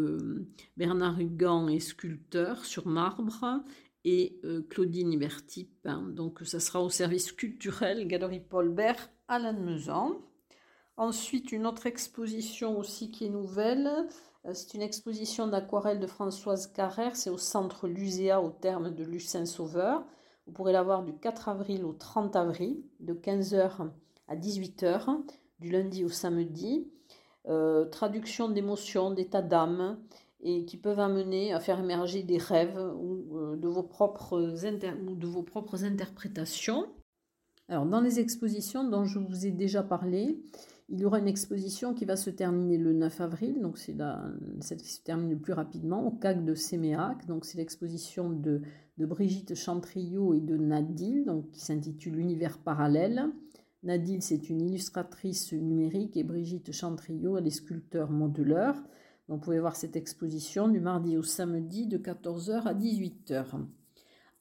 Bernard 0.76 1.20
Hugan 1.20 1.68
est 1.68 1.80
sculpteur 1.80 2.64
sur 2.64 2.88
marbre 2.88 3.62
et 4.04 4.40
Claudine 4.68 5.12
Iberti 5.12 5.70
peint. 5.82 6.02
Donc 6.02 6.40
ça 6.44 6.60
sera 6.60 6.82
au 6.82 6.90
service 6.90 7.32
culturel 7.32 8.06
Galerie 8.06 8.40
Paul 8.40 8.68
Bert 8.68 9.08
à 9.28 9.38
Lannemezan. 9.38 10.20
Ensuite, 10.96 11.50
une 11.50 11.66
autre 11.66 11.86
exposition 11.86 12.78
aussi 12.78 13.10
qui 13.10 13.26
est 13.26 13.30
nouvelle. 13.30 13.90
Euh, 14.46 14.54
c'est 14.54 14.74
une 14.74 14.82
exposition 14.82 15.48
d'aquarelle 15.48 15.98
de 15.98 16.06
Françoise 16.06 16.68
Carrère. 16.68 17.16
C'est 17.16 17.30
au 17.30 17.38
centre 17.38 17.88
Luséa, 17.88 18.40
au 18.40 18.50
terme 18.50 18.90
de 18.90 19.02
Lucin 19.02 19.44
Sauveur. 19.44 20.04
Vous 20.46 20.52
pourrez 20.52 20.72
la 20.72 20.82
voir 20.82 21.02
du 21.02 21.14
4 21.14 21.48
avril 21.48 21.84
au 21.84 21.92
30 21.92 22.36
avril, 22.36 22.82
de 23.00 23.14
15h 23.14 23.90
à 24.28 24.36
18h, 24.36 25.22
du 25.58 25.70
lundi 25.70 26.04
au 26.04 26.08
samedi. 26.08 26.86
Euh, 27.48 27.86
traduction 27.86 28.48
d'émotions, 28.48 29.10
d'états 29.10 29.42
d'âme, 29.42 29.98
et 30.40 30.64
qui 30.64 30.76
peuvent 30.76 31.00
amener 31.00 31.52
à 31.52 31.60
faire 31.60 31.80
émerger 31.80 32.22
des 32.22 32.38
rêves 32.38 32.78
ou, 32.98 33.38
euh, 33.38 33.56
de, 33.56 33.66
vos 33.66 33.82
propres 33.82 34.38
ou 34.38 35.16
de 35.16 35.26
vos 35.26 35.42
propres 35.42 35.84
interprétations. 35.84 36.86
Alors, 37.68 37.86
dans 37.86 38.00
les 38.00 38.20
expositions 38.20 38.84
dont 38.84 39.06
je 39.06 39.18
vous 39.18 39.46
ai 39.46 39.50
déjà 39.50 39.82
parlé, 39.82 40.38
il 40.90 41.00
y 41.00 41.04
aura 41.04 41.18
une 41.18 41.28
exposition 41.28 41.94
qui 41.94 42.04
va 42.04 42.16
se 42.16 42.28
terminer 42.28 42.76
le 42.76 42.92
9 42.92 43.20
avril, 43.22 43.60
donc 43.60 43.78
c'est 43.78 43.96
celle 44.60 44.78
qui 44.78 44.92
se 44.92 45.02
termine 45.02 45.30
le 45.30 45.38
plus 45.38 45.54
rapidement, 45.54 46.06
au 46.06 46.10
CAC 46.10 46.44
de 46.44 46.54
Séméac. 46.54 47.26
Donc 47.26 47.46
c'est 47.46 47.56
l'exposition 47.56 48.30
de, 48.30 48.60
Brigitte 48.98 49.54
Chantriot 49.54 50.34
et 50.34 50.40
de 50.40 50.56
Nadil, 50.56 51.24
donc, 51.24 51.50
qui 51.52 51.60
s'intitule 51.60 52.18
Univers 52.18 52.58
parallèle. 52.58 53.30
Nadil, 53.82 54.22
c'est 54.22 54.50
une 54.50 54.60
illustratrice 54.60 55.52
numérique 55.52 56.16
et 56.16 56.22
Brigitte 56.22 56.72
Chantriot, 56.72 57.38
elle 57.38 57.46
est 57.46 57.50
sculpteur 57.50 58.10
modeleur. 58.10 58.74
Donc, 59.28 59.38
vous 59.38 59.44
pouvez 59.44 59.60
voir 59.60 59.76
cette 59.76 59.96
exposition 59.96 60.68
du 60.68 60.80
mardi 60.80 61.16
au 61.16 61.22
samedi 61.22 61.86
de 61.86 61.96
14h 61.96 62.62
à 62.62 62.74
18h 62.74 63.56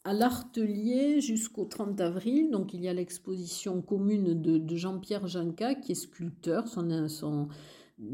à 0.05 0.13
l'Artelier 0.13 1.21
jusqu'au 1.21 1.65
30 1.65 1.99
avril. 2.01 2.51
Donc, 2.51 2.73
il 2.73 2.81
y 2.81 2.89
a 2.89 2.93
l'exposition 2.93 3.81
commune 3.81 4.41
de, 4.41 4.75
Jean-Pierre 4.75 5.27
Janca, 5.27 5.75
qui 5.75 5.93
est 5.93 5.95
sculpteur. 5.95 6.67
Son, 6.67 7.47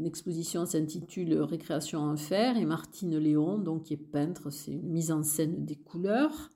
exposition 0.04 0.66
s'intitule 0.66 1.40
Récréation 1.40 2.00
en 2.00 2.16
fer. 2.16 2.56
Et 2.56 2.64
Martine 2.64 3.18
Léon, 3.18 3.58
donc, 3.58 3.84
qui 3.84 3.94
est 3.94 3.96
peintre. 3.96 4.50
C'est 4.50 4.72
une 4.72 4.90
mise 4.90 5.10
en 5.10 5.22
scène 5.22 5.64
des 5.64 5.76
couleurs. 5.76 6.50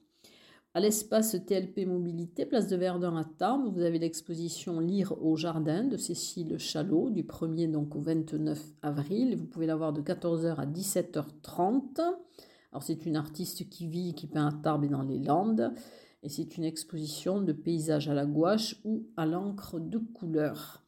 À 0.77 0.81
l'espace 0.81 1.37
TLP 1.47 1.87
Mobilité, 1.87 2.47
place 2.47 2.67
de 2.67 2.75
Verdun 2.75 3.17
à 3.17 3.25
Tarbes, 3.25 3.73
vous 3.73 3.83
avez 3.83 4.01
l'exposition 4.01 4.81
Lire 4.81 5.15
au 5.25 5.37
jardin 5.37 5.85
de 5.85 5.97
Cécile 5.97 6.59
Chalot, 6.59 7.11
du 7.11 7.23
1er 7.23 7.71
donc 7.71 7.95
au 7.95 8.01
29 8.01 8.61
avril. 8.83 9.37
Vous 9.37 9.47
pouvez 9.47 9.67
la 9.67 9.77
voir 9.77 9.93
de 9.93 10.03
14h 10.03 10.57
à 10.57 10.67
17h30. 10.67 12.01
Alors 12.75 12.83
c'est 12.83 13.07
une 13.07 13.15
artiste 13.15 13.69
qui 13.69 13.87
vit, 13.87 14.15
qui 14.15 14.27
peint 14.27 14.49
à 14.49 14.53
Tarbes 14.53 14.83
et 14.83 14.89
dans 14.89 15.03
les 15.03 15.21
Landes, 15.21 15.73
et 16.25 16.29
c'est 16.29 16.57
une 16.57 16.65
exposition 16.65 17.41
de 17.41 17.53
paysages 17.53 18.09
à 18.09 18.15
la 18.15 18.27
gouache 18.27 18.81
ou 18.85 19.07
à 19.17 19.27
l'encre 19.27 19.79
de 19.79 19.99
couleur. 19.99 20.85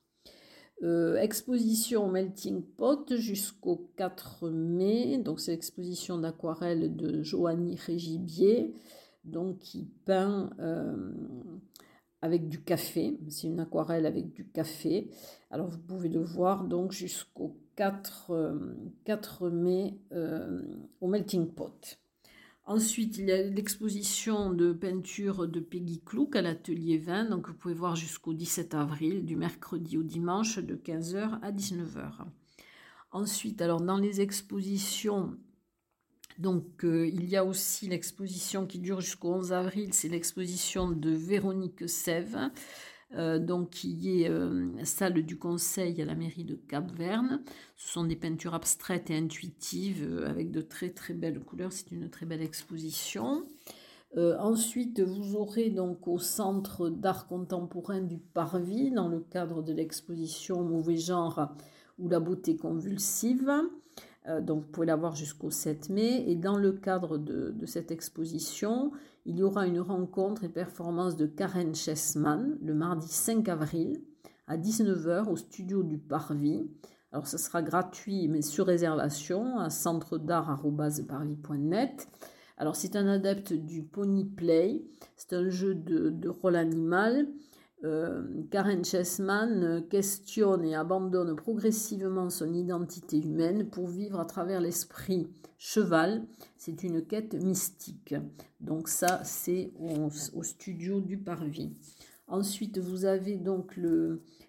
Euh, 0.82 1.14
exposition 1.14 2.08
Melting 2.08 2.60
Pot 2.60 3.14
jusqu'au 3.14 3.88
4 3.96 4.50
mai, 4.50 5.18
donc 5.18 5.38
c'est 5.38 5.52
l'exposition 5.52 6.18
d'aquarelle 6.18 6.96
de 6.96 7.22
Joanny 7.22 7.76
Régibier, 7.76 8.74
donc 9.22 9.60
qui 9.60 9.84
peint 10.06 10.50
euh, 10.58 11.12
avec 12.20 12.48
du 12.48 12.64
café, 12.64 13.16
c'est 13.28 13.46
une 13.46 13.60
aquarelle 13.60 14.06
avec 14.06 14.32
du 14.32 14.44
café. 14.48 15.08
Alors 15.52 15.68
vous 15.68 15.78
pouvez 15.78 16.08
le 16.08 16.24
voir 16.24 16.64
donc 16.64 16.90
jusqu'au 16.90 17.56
4, 17.76 18.32
4 19.04 19.42
euh, 19.42 19.50
mai 19.50 19.98
au 21.00 21.08
Melting 21.08 21.52
Pot. 21.52 21.98
Ensuite, 22.64 23.18
il 23.18 23.26
y 23.26 23.32
a 23.32 23.42
l'exposition 23.42 24.50
de 24.50 24.72
peinture 24.72 25.46
de 25.46 25.60
Peggy 25.60 26.02
Clouk 26.04 26.34
à 26.34 26.42
l'atelier 26.42 26.98
20, 26.98 27.26
donc 27.26 27.46
vous 27.46 27.54
pouvez 27.54 27.74
voir 27.74 27.94
jusqu'au 27.94 28.34
17 28.34 28.74
avril, 28.74 29.24
du 29.24 29.36
mercredi 29.36 29.96
au 29.96 30.02
dimanche, 30.02 30.58
de 30.58 30.74
15h 30.74 31.38
à 31.42 31.52
19h. 31.52 32.24
Ensuite, 33.12 33.62
alors 33.62 33.80
dans 33.80 33.98
les 33.98 34.20
expositions, 34.20 35.38
donc 36.38 36.84
euh, 36.84 37.06
il 37.06 37.28
y 37.28 37.36
a 37.36 37.44
aussi 37.44 37.86
l'exposition 37.86 38.66
qui 38.66 38.80
dure 38.80 39.00
jusqu'au 39.00 39.32
11 39.34 39.52
avril, 39.52 39.94
c'est 39.94 40.08
l'exposition 40.08 40.90
de 40.90 41.10
Véronique 41.10 41.88
Sève, 41.88 42.50
euh, 43.14 43.38
donc 43.38 43.70
qui 43.70 44.22
est 44.22 44.28
euh, 44.28 44.66
salle 44.82 45.14
du 45.22 45.38
conseil 45.38 46.02
à 46.02 46.04
la 46.04 46.16
mairie 46.16 46.44
de 46.44 46.56
Cap-Verne. 46.56 47.40
Ce 47.76 47.88
sont 47.92 48.04
des 48.04 48.16
peintures 48.16 48.54
abstraites 48.54 49.10
et 49.10 49.16
intuitives 49.16 50.04
euh, 50.04 50.28
avec 50.28 50.50
de 50.50 50.60
très 50.60 50.90
très 50.90 51.14
belles 51.14 51.38
couleurs. 51.38 51.72
C'est 51.72 51.92
une 51.92 52.10
très 52.10 52.26
belle 52.26 52.42
exposition. 52.42 53.44
ensuite, 54.16 55.00
vous 55.00 55.36
aurez 55.36 55.70
donc 55.70 56.08
au 56.08 56.18
Centre 56.18 56.88
d'art 56.88 57.28
contemporain 57.28 58.00
du 58.00 58.18
Parvis, 58.18 58.90
dans 58.90 59.08
le 59.08 59.20
cadre 59.20 59.62
de 59.62 59.72
l'exposition 59.72 60.62
Mauvais 60.64 60.96
genre 60.96 61.54
ou 61.98 62.08
la 62.08 62.18
beauté 62.18 62.56
convulsive, 62.56 63.50
donc 64.40 64.64
vous 64.64 64.70
pouvez 64.70 64.86
la 64.86 64.96
voir 64.96 65.14
jusqu'au 65.14 65.50
7 65.50 65.90
mai. 65.90 66.24
Et 66.28 66.34
dans 66.34 66.56
le 66.56 66.72
cadre 66.72 67.18
de, 67.18 67.54
cette 67.66 67.90
exposition, 67.90 68.90
il 69.26 69.38
y 69.38 69.42
aura 69.42 69.66
une 69.66 69.80
rencontre 69.80 70.44
et 70.44 70.48
performance 70.48 71.16
de 71.16 71.26
Karen 71.26 71.74
Chessman 71.74 72.56
le 72.62 72.74
mardi 72.74 73.08
5 73.08 73.48
avril 73.48 74.00
à 74.46 74.56
19h 74.56 75.28
au 75.28 75.34
studio 75.34 75.82
du 75.82 75.98
Parvis. 75.98 76.70
Alors 77.10 77.26
ça 77.26 77.36
sera 77.36 77.60
gratuit 77.60 78.28
mais 78.28 78.40
sur 78.40 78.66
réservation 78.66 79.58
à 79.58 79.68
centre 79.68 80.16
d'art.parvis.net. 80.16 82.08
Alors 82.56 82.76
c'est 82.76 82.94
un 82.94 83.08
adepte 83.08 83.52
du 83.52 83.82
Pony 83.82 84.24
Play, 84.24 84.84
c'est 85.16 85.32
un 85.32 85.48
jeu 85.48 85.74
de, 85.74 86.10
de 86.10 86.28
rôle 86.28 86.54
animal 86.54 87.26
Karen 88.50 88.84
Chessman 88.84 89.86
questionne 89.88 90.64
et 90.64 90.74
abandonne 90.74 91.36
progressivement 91.36 92.30
son 92.30 92.52
identité 92.52 93.18
humaine 93.18 93.68
pour 93.68 93.86
vivre 93.86 94.18
à 94.18 94.24
travers 94.24 94.60
l'esprit 94.60 95.28
cheval. 95.58 96.24
C'est 96.56 96.82
une 96.82 97.04
quête 97.04 97.34
mystique. 97.34 98.14
Donc 98.60 98.88
ça, 98.88 99.22
c'est 99.24 99.72
au, 99.78 100.42
studio 100.42 101.00
du 101.00 101.18
Parvis. 101.18 101.72
Ensuite, 102.28 102.78
vous 102.78 103.04
avez 103.04 103.36
donc 103.36 103.78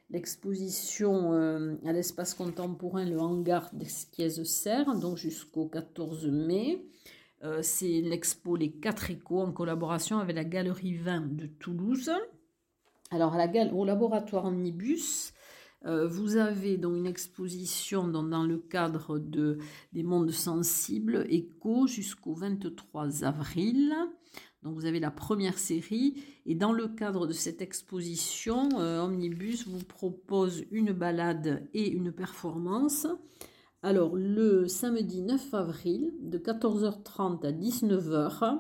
l'exposition 0.09 1.33
euh, 1.33 1.75
à 1.85 1.93
l'espace 1.93 2.33
contemporain, 2.33 3.05
le 3.05 3.19
hangar 3.19 3.69
d'Esquiez-Serre, 3.73 4.95
donc 4.95 5.17
jusqu'au 5.17 5.67
14 5.67 6.25
mai. 6.27 6.83
Euh, 7.43 7.59
c'est 7.61 8.01
l'expo 8.01 8.55
Les 8.55 8.71
Quatre 8.71 9.11
Échos 9.11 9.41
en 9.41 9.51
collaboration 9.51 10.17
avec 10.17 10.35
la 10.35 10.43
Galerie 10.43 10.95
20 10.95 11.35
de 11.35 11.45
Toulouse. 11.45 12.11
Alors, 13.09 13.35
au 13.73 13.85
laboratoire 13.85 14.45
Omnibus, 14.45 15.33
euh, 15.85 16.07
vous 16.07 16.35
avez 16.35 16.77
donc 16.77 16.97
une 16.97 17.05
exposition 17.05 18.07
dans, 18.07 18.43
le 18.43 18.57
cadre 18.57 19.19
de, 19.19 19.59
des 19.93 20.03
mondes 20.03 20.31
sensibles, 20.31 21.25
écho, 21.29 21.87
jusqu'au 21.87 22.33
23 22.33 23.23
avril. 23.23 23.93
Donc 24.63 24.75
vous 24.75 24.85
avez 24.85 24.99
la 24.99 25.11
première 25.11 25.57
série 25.57 26.21
et 26.45 26.55
dans 26.55 26.73
le 26.73 26.87
cadre 26.87 27.27
de 27.27 27.31
cette 27.31 27.61
exposition, 27.61 28.67
euh, 28.79 29.01
Omnibus 29.01 29.67
vous 29.67 29.85
propose 29.85 30.65
une 30.71 30.91
balade 30.91 31.69
et 31.73 31.89
une 31.89 32.11
performance. 32.11 33.07
Alors 33.83 34.15
le 34.15 34.67
samedi 34.67 35.21
9 35.21 35.53
avril 35.53 36.11
de 36.19 36.37
14h30 36.39 37.45
à 37.45 37.51
19h, 37.51 38.59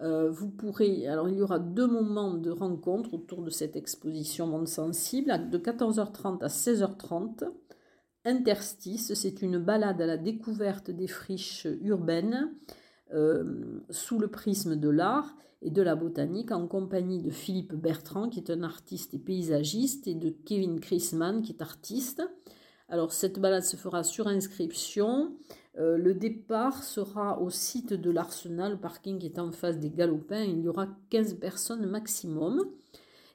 euh, 0.00 0.30
vous 0.30 0.48
pourrez, 0.48 1.06
alors 1.06 1.28
il 1.28 1.36
y 1.36 1.42
aura 1.42 1.58
deux 1.58 1.86
moments 1.86 2.34
de 2.34 2.50
rencontre 2.50 3.14
autour 3.14 3.42
de 3.42 3.50
cette 3.50 3.76
exposition 3.76 4.46
Monde 4.46 4.68
Sensible, 4.68 5.50
de 5.50 5.58
14h30 5.58 6.42
à 6.42 6.48
16h30. 6.48 7.44
Interstice, 8.24 9.14
c'est 9.14 9.42
une 9.42 9.58
balade 9.58 10.00
à 10.00 10.06
la 10.06 10.16
découverte 10.16 10.90
des 10.90 11.06
friches 11.06 11.66
urbaines 11.82 12.52
sous 13.88 14.18
le 14.18 14.28
prisme 14.28 14.76
de 14.76 14.90
l'art 14.90 15.34
et 15.62 15.70
de 15.70 15.82
la 15.82 15.96
botanique 15.96 16.52
en 16.52 16.66
compagnie 16.66 17.20
de 17.20 17.30
Philippe 17.30 17.74
Bertrand 17.74 18.28
qui 18.28 18.40
est 18.40 18.50
un 18.50 18.62
artiste 18.62 19.14
et 19.14 19.18
paysagiste 19.18 20.06
et 20.06 20.14
de 20.14 20.30
Kevin 20.30 20.80
Chrisman 20.80 21.42
qui 21.42 21.52
est 21.52 21.62
artiste. 21.62 22.22
Alors 22.88 23.12
cette 23.12 23.38
balade 23.38 23.64
se 23.64 23.76
fera 23.76 24.02
sur 24.02 24.28
inscription. 24.28 25.36
Euh, 25.78 25.96
le 25.96 26.14
départ 26.14 26.82
sera 26.82 27.40
au 27.40 27.50
site 27.50 27.92
de 27.92 28.10
l'Arsenal, 28.10 28.72
le 28.72 28.80
parking 28.80 29.18
qui 29.18 29.26
est 29.26 29.38
en 29.38 29.52
face 29.52 29.78
des 29.78 29.90
Galopins. 29.90 30.42
Il 30.42 30.60
y 30.60 30.68
aura 30.68 30.88
15 31.10 31.34
personnes 31.34 31.86
maximum. 31.86 32.64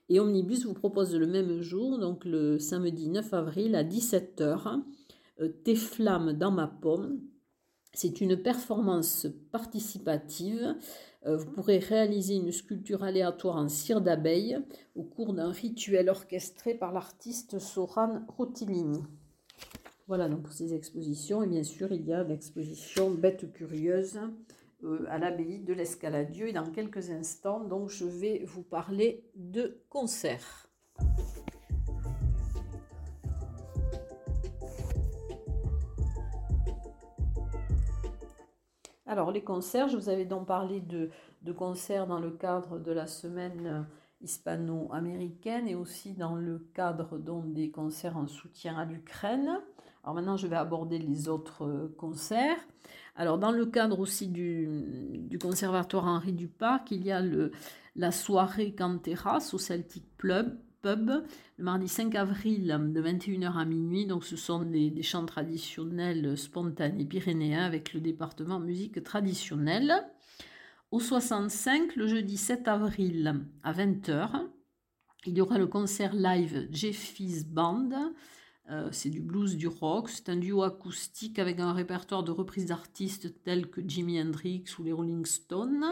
Et 0.10 0.20
Omnibus 0.20 0.66
vous 0.66 0.74
propose 0.74 1.16
le 1.16 1.28
même 1.28 1.62
jour, 1.62 1.98
donc 1.98 2.26
le 2.26 2.60
samedi 2.60 3.08
9 3.10 3.34
avril 3.34 3.76
à 3.76 3.84
17h, 3.84 4.82
euh, 5.40 5.48
Tes 5.64 5.76
flammes 5.76 6.34
dans 6.34 6.52
ma 6.52 6.68
pomme. 6.68 7.22
C'est 7.94 8.20
une 8.20 8.36
performance 8.36 9.28
participative. 9.52 10.76
Euh, 11.26 11.38
vous 11.38 11.52
pourrez 11.52 11.78
réaliser 11.78 12.36
une 12.36 12.52
sculpture 12.52 13.04
aléatoire 13.04 13.56
en 13.56 13.70
cire 13.70 14.02
d'abeille 14.02 14.58
au 14.96 15.04
cours 15.04 15.34
d'un 15.34 15.52
rituel 15.52 16.10
orchestré 16.10 16.74
par 16.74 16.92
l'artiste 16.92 17.60
Soran 17.60 18.26
Rotilini. 18.28 19.04
Voilà 20.08 20.28
donc 20.28 20.44
pour 20.44 20.54
ces 20.54 20.74
expositions. 20.74 21.44
Et 21.44 21.48
bien 21.48 21.64
sûr, 21.64 21.92
il 21.92 22.06
y 22.06 22.14
a 22.14 22.24
l'exposition 22.24 23.12
Bête 23.12 23.52
curieuse 23.54 24.20
euh, 24.84 25.06
à 25.08 25.18
l'abbaye 25.18 25.60
de 25.60 25.74
l'Escaladieu. 25.74 26.50
Et 26.50 26.54
dans 26.54 26.70
quelques 26.70 27.10
instants, 27.10 27.66
je 27.88 28.06
vais 28.06 28.44
vous 28.46 28.64
parler 28.64 29.24
de 29.36 29.82
concerts. 29.90 30.68
Alors, 39.06 39.32
les 39.32 39.44
concerts, 39.44 39.90
je 39.90 39.96
vous 39.96 40.10
avais 40.10 40.26
donc 40.26 40.48
parlé 40.48 40.82
de, 40.82 41.12
de 41.44 41.52
concerts 41.54 42.08
dans 42.08 42.20
le 42.20 42.32
cadre 42.32 42.80
de 42.80 42.92
la 42.92 43.08
semaine 43.08 43.86
hispano-américaine 44.22 45.68
et 45.68 45.76
aussi 45.76 46.14
dans 46.14 46.36
le 46.36 46.60
cadre 46.74 47.20
des 47.46 47.70
concerts 47.70 48.18
en 48.18 48.28
soutien 48.28 48.78
à 48.78 48.86
l'Ukraine. 48.86 49.62
Alors 50.04 50.16
maintenant, 50.16 50.36
je 50.36 50.48
vais 50.48 50.58
aborder 50.58 51.00
les 51.00 51.30
autres 51.30 51.66
euh, 51.66 51.96
concerts. 51.98 52.60
Alors 53.16 53.38
dans 53.38 53.52
le 53.52 53.66
cadre 53.66 54.00
aussi 54.00 54.28
du, 54.28 55.38
conservatoire 55.42 56.06
Henri 56.06 56.34
Duparc, 56.34 56.92
il 56.92 57.06
y 57.06 57.12
a 57.12 57.22
le, 57.22 57.52
la 57.96 58.12
soirée 58.12 58.74
Canteras 58.74 59.52
au 59.54 59.58
Celtic 59.58 60.04
Pub, 60.18 60.58
le 60.84 61.24
mardi 61.64 61.88
5 61.88 62.16
avril 62.16 62.68
de 62.68 63.02
21h 63.02 63.58
à 63.58 63.66
minuit. 63.66 64.06
Donc 64.06 64.26
ce 64.26 64.36
sont 64.36 64.64
des, 64.64 64.90
des 64.90 65.04
chants 65.04 65.26
traditionnels 65.26 66.38
spontanés 66.38 67.06
pyrénéens 67.06 67.64
avec 67.64 67.94
le 67.94 68.02
département 68.02 68.60
musique 68.60 69.02
traditionnelle. 69.04 69.94
Au 70.92 71.00
65, 71.00 71.96
le 71.96 72.08
jeudi 72.08 72.36
7 72.36 72.68
avril 72.68 73.46
à 73.64 73.72
20h, 73.72 74.30
il 75.26 75.38
y 75.38 75.42
aura 75.42 75.58
le 75.58 75.68
concert 75.68 76.14
live 76.14 76.68
Jeffy's 76.72 77.46
Band 77.46 78.14
euh, 78.70 78.88
c'est 78.92 79.10
du 79.10 79.22
blues, 79.22 79.58
du 79.58 79.68
rock. 79.68 80.10
C'est 80.10 80.30
un 80.30 80.38
duo 80.38 80.64
acoustique 80.64 81.40
avec 81.40 81.60
un 81.60 81.74
répertoire 81.74 82.24
de 82.24 82.32
reprises 82.32 82.68
d'artistes 82.68 83.44
tels 83.44 83.70
que 83.70 83.82
Jimi 83.86 84.22
Hendrix 84.22 84.64
ou 84.80 84.84
les 84.84 84.94
Rolling 84.94 85.26
Stones. 85.26 85.86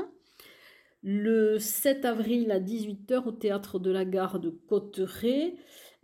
Le 1.03 1.57
7 1.57 2.05
avril 2.05 2.51
à 2.51 2.59
18h 2.59 3.25
au 3.25 3.31
théâtre 3.31 3.79
de 3.79 3.89
la 3.89 4.05
gare 4.05 4.39
de 4.39 4.49
Cotteret, 4.51 5.55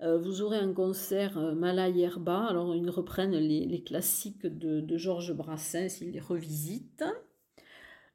euh, 0.01 0.17
vous 0.17 0.41
aurez 0.41 0.57
un 0.57 0.73
concert 0.73 1.37
euh, 1.37 1.89
Yerba. 1.89 2.45
Alors, 2.47 2.75
ils 2.75 2.89
reprennent 2.89 3.35
les, 3.35 3.83
classiques 3.83 4.45
de, 4.45 4.97
Georges 4.97 5.33
Brassens, 5.33 6.01
ils 6.01 6.11
les 6.11 6.19
revisitent. 6.19 7.05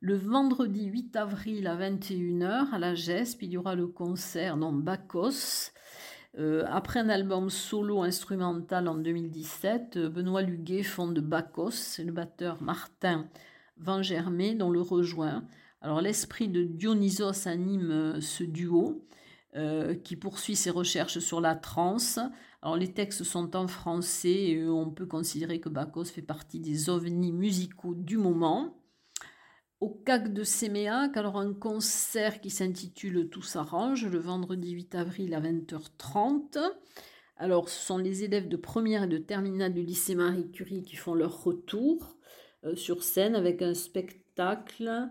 Le 0.01 0.17
vendredi 0.17 0.87
8 0.87 1.15
avril 1.15 1.67
à 1.69 1.77
21h 1.77 2.71
à 2.73 2.79
la 2.81 2.95
GESP, 2.97 3.43
il 3.43 3.53
y 3.53 3.57
aura 3.57 3.77
le 3.77 3.87
concert 3.87 4.57
non, 4.57 4.73
Bacchus 4.73 5.71
euh, 6.39 6.65
après 6.67 7.01
un 7.01 7.11
album 7.11 7.51
solo 7.51 8.01
instrumental 8.01 8.89
en 8.89 8.95
2017, 8.95 9.97
euh, 9.97 10.09
Benoît 10.09 10.41
Luguet 10.41 10.83
fonde 10.83 11.19
Bacchus, 11.19 12.03
le 12.03 12.11
batteur 12.11 12.63
Martin 12.63 13.27
Van 13.77 14.03
Germé 14.03 14.55
dont 14.55 14.71
le 14.71 14.81
rejoint. 14.81 15.45
Alors 15.83 16.01
l'esprit 16.01 16.49
de 16.49 16.65
Dionysos 16.65 17.47
anime 17.47 17.91
euh, 17.91 18.21
ce 18.21 18.45
duo 18.45 19.05
qui 20.03 20.17
poursuit 20.17 20.57
ses 20.57 20.71
recherches 20.71 21.19
sur 21.19 21.43
la 21.43 21.55
trance. 21.55 22.19
Alors 22.63 22.79
les 22.79 22.91
textes 22.95 23.23
sont 23.23 23.55
en 23.55 23.69
français 23.69 24.33
et 24.33 24.67
on 24.67 24.91
peut 24.91 25.05
considérer 25.05 25.61
que 25.61 25.69
Bacchus 25.69 26.07
fait 26.07 26.23
partie 26.23 26.59
des 26.59 26.89
ovnis 26.89 27.33
musicaux 27.33 27.95
du 27.95 28.17
moment 28.17 28.75
au 29.83 29.89
CAC 29.89 30.33
de 30.33 30.45
Séméac, 30.45 31.17
alors 31.17 31.39
un 31.39 31.53
concert 31.53 32.41
qui 32.41 32.51
s'intitule 32.51 33.29
Tout 33.29 33.43
s'arrange 33.43 34.07
le 34.07 34.21
vendredi 34.21 34.71
8 34.71 34.95
avril 34.95 35.35
à 35.35 35.41
20h30. 35.41 36.57
Alors 37.37 37.69
ce 37.69 37.85
sont 37.85 37.99
les 37.99 38.23
élèves 38.23 38.49
de 38.49 38.57
première 38.57 39.03
et 39.03 39.09
de 39.09 39.19
terminale 39.19 39.75
du 39.75 39.83
lycée 39.83 40.15
Marie 40.15 40.49
Curie 40.53 40.85
qui 40.85 40.95
font 40.95 41.15
leur 41.15 41.43
retour 41.43 42.17
euh, 42.63 42.77
sur 42.77 43.03
scène 43.03 43.35
avec 43.35 43.61
un 43.61 43.75
spectacle, 43.75 45.09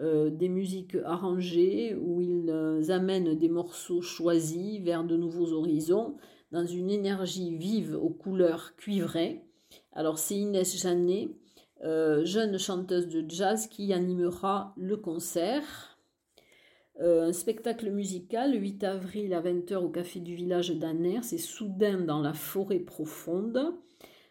euh, 0.00 0.30
des 0.30 0.48
musiques 0.48 0.96
arrangées 1.04 1.94
où 1.94 2.20
ils 2.20 2.50
euh, 2.50 2.90
amènent 2.90 3.38
des 3.38 3.48
morceaux 3.48 4.02
choisis 4.02 4.80
vers 4.80 5.04
de 5.04 5.16
nouveaux 5.16 5.52
horizons 5.52 6.16
dans 6.50 6.66
une 6.66 6.90
énergie 6.90 7.54
vive 7.54 7.96
aux 7.96 8.10
couleurs 8.10 8.74
cuivrées. 8.74 9.44
Alors 9.92 10.18
c'est 10.18 10.34
Inès 10.34 10.76
Jeannet 10.76 11.28
euh, 11.84 12.24
jeune 12.24 12.58
chanteuse 12.58 13.08
de 13.08 13.24
jazz 13.28 13.68
qui 13.68 13.92
animera 13.92 14.74
le 14.76 14.96
concert. 14.96 15.98
Euh, 17.00 17.28
un 17.28 17.32
spectacle 17.32 17.90
musical 17.90 18.52
le 18.52 18.58
8 18.58 18.84
avril 18.84 19.34
à 19.34 19.40
20h 19.40 19.76
au 19.76 19.88
Café 19.88 20.18
du 20.18 20.34
Village 20.34 20.70
d'Anner, 20.70 21.20
c'est 21.22 21.38
Soudain 21.38 22.00
dans 22.00 22.20
la 22.20 22.32
forêt 22.32 22.80
profonde. 22.80 23.74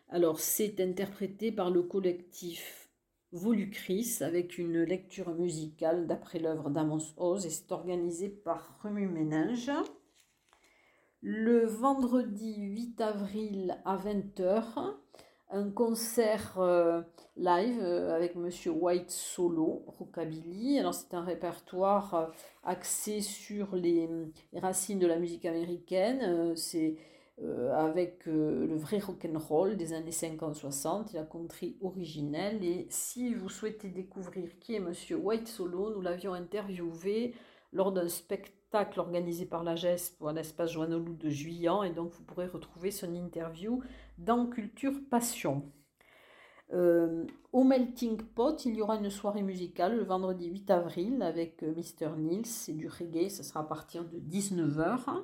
Alors 0.09 0.39
c'est 0.39 0.81
interprété 0.81 1.51
par 1.51 1.71
le 1.71 1.83
collectif 1.83 2.89
Volucris 3.31 4.17
avec 4.21 4.57
une 4.57 4.83
lecture 4.83 5.33
musicale 5.33 6.07
d'après 6.07 6.39
l'œuvre 6.39 6.69
d'Amos 6.69 7.13
Oz 7.17 7.45
et 7.45 7.49
c'est 7.49 7.71
organisé 7.71 8.29
par 8.29 8.79
Remue 8.83 9.07
Ménage. 9.07 9.71
Le 11.21 11.65
vendredi 11.65 12.55
8 12.57 13.01
avril 13.01 13.77
à 13.83 13.97
20h, 13.97 14.93
un 15.49 15.69
concert 15.69 16.59
euh, 16.59 17.01
live 17.37 17.79
euh, 17.81 18.15
avec 18.15 18.35
Monsieur 18.35 18.71
White 18.71 19.11
solo, 19.11 19.83
rockabilly. 19.87 20.79
Alors 20.79 20.93
c'est 20.93 21.13
un 21.13 21.23
répertoire 21.23 22.13
euh, 22.13 22.25
axé 22.63 23.21
sur 23.21 23.75
les, 23.75 24.09
racines 24.55 24.99
de 24.99 25.07
la 25.07 25.17
musique 25.17 25.45
américaine. 25.45 26.55
c'est 26.55 26.95
avec 27.71 28.25
le 28.25 28.75
vrai 28.75 28.97
rock 28.97 29.23
and 29.23 29.37
roll 29.37 29.77
des 29.77 29.93
années 29.93 30.09
50-60, 30.09 31.13
la 31.13 31.23
country 31.23 31.77
originelle. 31.81 32.63
Et 32.63 32.87
si 32.89 33.35
vous 33.35 33.47
souhaitez 33.47 33.89
découvrir 33.89 34.57
qui 34.59 34.73
est 34.73 34.79
Monsieur 34.79 35.17
White 35.17 35.47
Solo, 35.47 35.93
nous 35.93 36.01
l'avions 36.01 36.33
interviewé 36.33 37.35
lors 37.73 37.91
d'un 37.91 38.07
spectacle 38.07 38.56
organisé 38.73 39.45
par 39.45 39.63
la 39.63 39.75
GESP 39.75 40.23
à 40.23 40.33
l'espace 40.33 40.71
Joannolou 40.71 41.13
de 41.13 41.29
Juillan. 41.29 41.83
Et 41.83 41.91
donc 41.91 42.11
vous 42.13 42.23
pourrez 42.23 42.47
retrouver 42.47 42.91
son 42.91 43.13
interview 43.13 43.81
dans 44.17 44.47
Culture 44.47 44.93
Passion. 45.09 45.71
Euh, 46.73 47.25
au 47.53 47.63
Melting 47.63 48.21
Pot, 48.21 48.65
il 48.65 48.75
y 48.75 48.81
aura 48.81 48.97
une 48.97 49.09
soirée 49.09 49.41
musicale 49.41 49.95
le 49.95 50.03
vendredi 50.03 50.47
8 50.47 50.69
avril 50.69 51.21
avec 51.21 51.63
euh, 51.63 51.73
Mr. 51.73 52.17
Nils, 52.17 52.45
c'est 52.45 52.73
du 52.73 52.89
reggae, 52.89 53.29
ce 53.29 53.41
sera 53.41 53.61
à 53.61 53.63
partir 53.63 54.03
de 54.03 54.19
19h. 54.19 55.23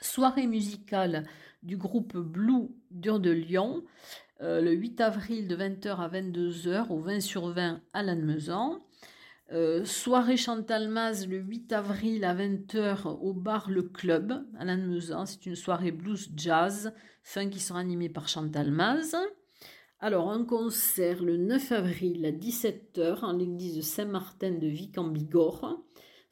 Soirée 0.00 0.48
musicale 0.48 1.28
du 1.62 1.76
groupe 1.76 2.16
Blue 2.16 2.70
Dur 2.90 3.20
de 3.20 3.30
Lyon, 3.30 3.84
euh, 4.40 4.60
le 4.60 4.72
8 4.72 5.00
avril 5.00 5.46
de 5.46 5.56
20h 5.56 5.96
à 5.96 6.08
22h 6.08 6.88
au 6.88 6.98
20 6.98 7.20
sur 7.20 7.46
20 7.46 7.80
à 7.92 8.02
Lannemezan. 8.02 8.84
Soirée 9.84 10.36
Chantal 10.36 10.88
Maz 10.88 11.28
le 11.28 11.38
8 11.38 11.72
avril 11.72 12.24
à 12.24 12.34
20h 12.34 13.06
au 13.20 13.32
bar 13.34 13.70
Le 13.70 13.82
Club 13.82 14.44
à 14.58 14.64
Lannemezan. 14.64 15.26
C'est 15.26 15.46
une 15.46 15.56
soirée 15.56 15.92
blues 15.92 16.30
jazz, 16.36 16.92
fin 17.22 17.48
qui 17.48 17.60
sera 17.60 17.80
animée 17.80 18.08
par 18.08 18.28
Chantal 18.28 18.70
Maz. 18.70 19.16
Alors, 20.04 20.30
un 20.30 20.44
concert 20.44 21.22
le 21.22 21.36
9 21.36 21.70
avril 21.72 22.26
à 22.26 22.32
17h 22.32 23.24
en 23.24 23.34
l'église 23.34 23.86
Saint-Martin 23.86 24.50
de 24.50 24.66
Vic 24.66 24.98
en 24.98 25.04
Bigorre. 25.04 25.80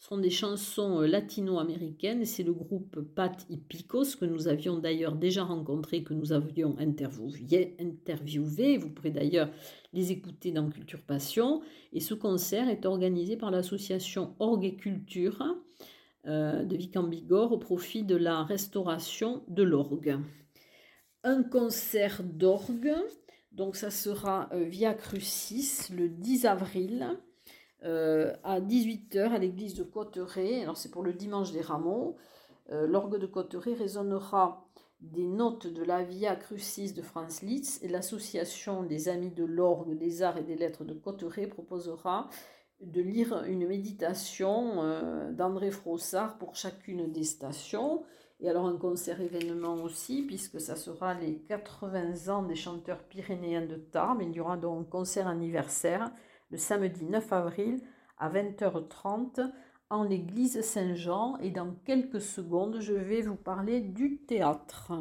Ce 0.00 0.08
sont 0.08 0.18
des 0.18 0.30
chansons 0.30 1.02
euh, 1.02 1.06
latino-américaines. 1.06 2.24
C'est 2.24 2.42
le 2.42 2.54
groupe 2.54 3.02
Pat 3.02 3.46
que 3.46 4.24
nous 4.24 4.48
avions 4.48 4.78
d'ailleurs 4.78 5.14
déjà 5.14 5.44
rencontré, 5.44 6.02
que 6.02 6.14
nous 6.14 6.32
avions 6.32 6.74
interviewé. 6.78 8.78
Vous 8.78 8.88
pourrez 8.88 9.10
d'ailleurs 9.10 9.50
les 9.92 10.10
écouter 10.10 10.52
dans 10.52 10.70
Culture 10.70 11.02
Passion. 11.02 11.60
Et 11.92 12.00
ce 12.00 12.14
concert 12.14 12.70
est 12.70 12.86
organisé 12.86 13.36
par 13.36 13.50
l'association 13.50 14.34
Orgue 14.38 14.64
et 14.64 14.74
Culture 14.74 15.44
euh, 16.26 16.64
de 16.64 16.76
Vic 16.76 16.96
au 17.30 17.58
profit 17.58 18.02
de 18.02 18.16
la 18.16 18.42
restauration 18.42 19.44
de 19.48 19.62
l'orgue. 19.62 20.16
Un 21.24 21.42
concert 21.42 22.22
d'orgue 22.22 22.94
Donc 23.52 23.76
ça 23.76 23.90
sera 23.90 24.48
Via 24.54 24.94
Crucis 24.94 25.92
le 25.94 26.08
10 26.08 26.46
avril 26.46 27.18
à 27.82 28.60
18h 28.60 29.30
à 29.32 29.38
l'église 29.38 29.74
de 29.74 29.82
Cotteret. 29.82 30.62
Alors 30.62 30.76
c'est 30.76 30.90
pour 30.90 31.02
le 31.02 31.12
dimanche 31.12 31.52
des 31.52 31.60
rameaux. 31.60 32.16
L'orgue 32.70 33.18
de 33.18 33.26
Cotteret 33.26 33.74
résonnera 33.74 34.70
des 35.00 35.26
notes 35.26 35.66
de 35.66 35.82
la 35.82 36.02
Via 36.02 36.36
Crucis 36.36 36.92
de 36.92 37.02
Franz 37.02 37.44
Liszt 37.44 37.82
et 37.82 37.88
l'association 37.88 38.82
des 38.82 39.08
Amis 39.08 39.30
de 39.30 39.44
l'Orgue, 39.44 39.96
des 39.96 40.22
Arts 40.22 40.38
et 40.38 40.42
des 40.42 40.56
Lettres 40.56 40.84
de 40.84 40.94
Cotteret 40.94 41.46
proposera 41.46 42.28
de 42.80 43.00
lire 43.00 43.44
une 43.44 43.66
méditation 43.66 44.82
euh, 44.82 45.32
d'André 45.32 45.70
Frossard 45.70 46.38
pour 46.38 46.54
chacune 46.54 47.10
des 47.12 47.24
stations. 47.24 48.02
Et 48.40 48.48
alors 48.48 48.66
un 48.66 48.76
concert 48.76 49.20
événement 49.20 49.74
aussi, 49.82 50.22
puisque 50.22 50.60
ça 50.60 50.76
sera 50.76 51.12
les 51.14 51.40
80 51.40 52.28
ans 52.28 52.42
des 52.42 52.54
chanteurs 52.54 53.02
pyrénéens 53.04 53.66
de 53.66 53.76
Tarbes. 53.76 54.22
Il 54.22 54.32
y 54.32 54.40
aura 54.40 54.56
donc 54.56 54.80
un 54.80 54.84
concert 54.84 55.28
anniversaire 55.28 56.10
le 56.50 56.58
samedi 56.58 57.04
9 57.04 57.32
avril 57.32 57.80
à 58.18 58.30
20h30 58.30 59.50
en 59.88 60.04
l'église 60.04 60.60
Saint-Jean 60.60 61.36
et 61.38 61.50
dans 61.50 61.74
quelques 61.84 62.20
secondes, 62.20 62.80
je 62.80 62.92
vais 62.92 63.22
vous 63.22 63.36
parler 63.36 63.80
du 63.80 64.18
théâtre. 64.18 64.92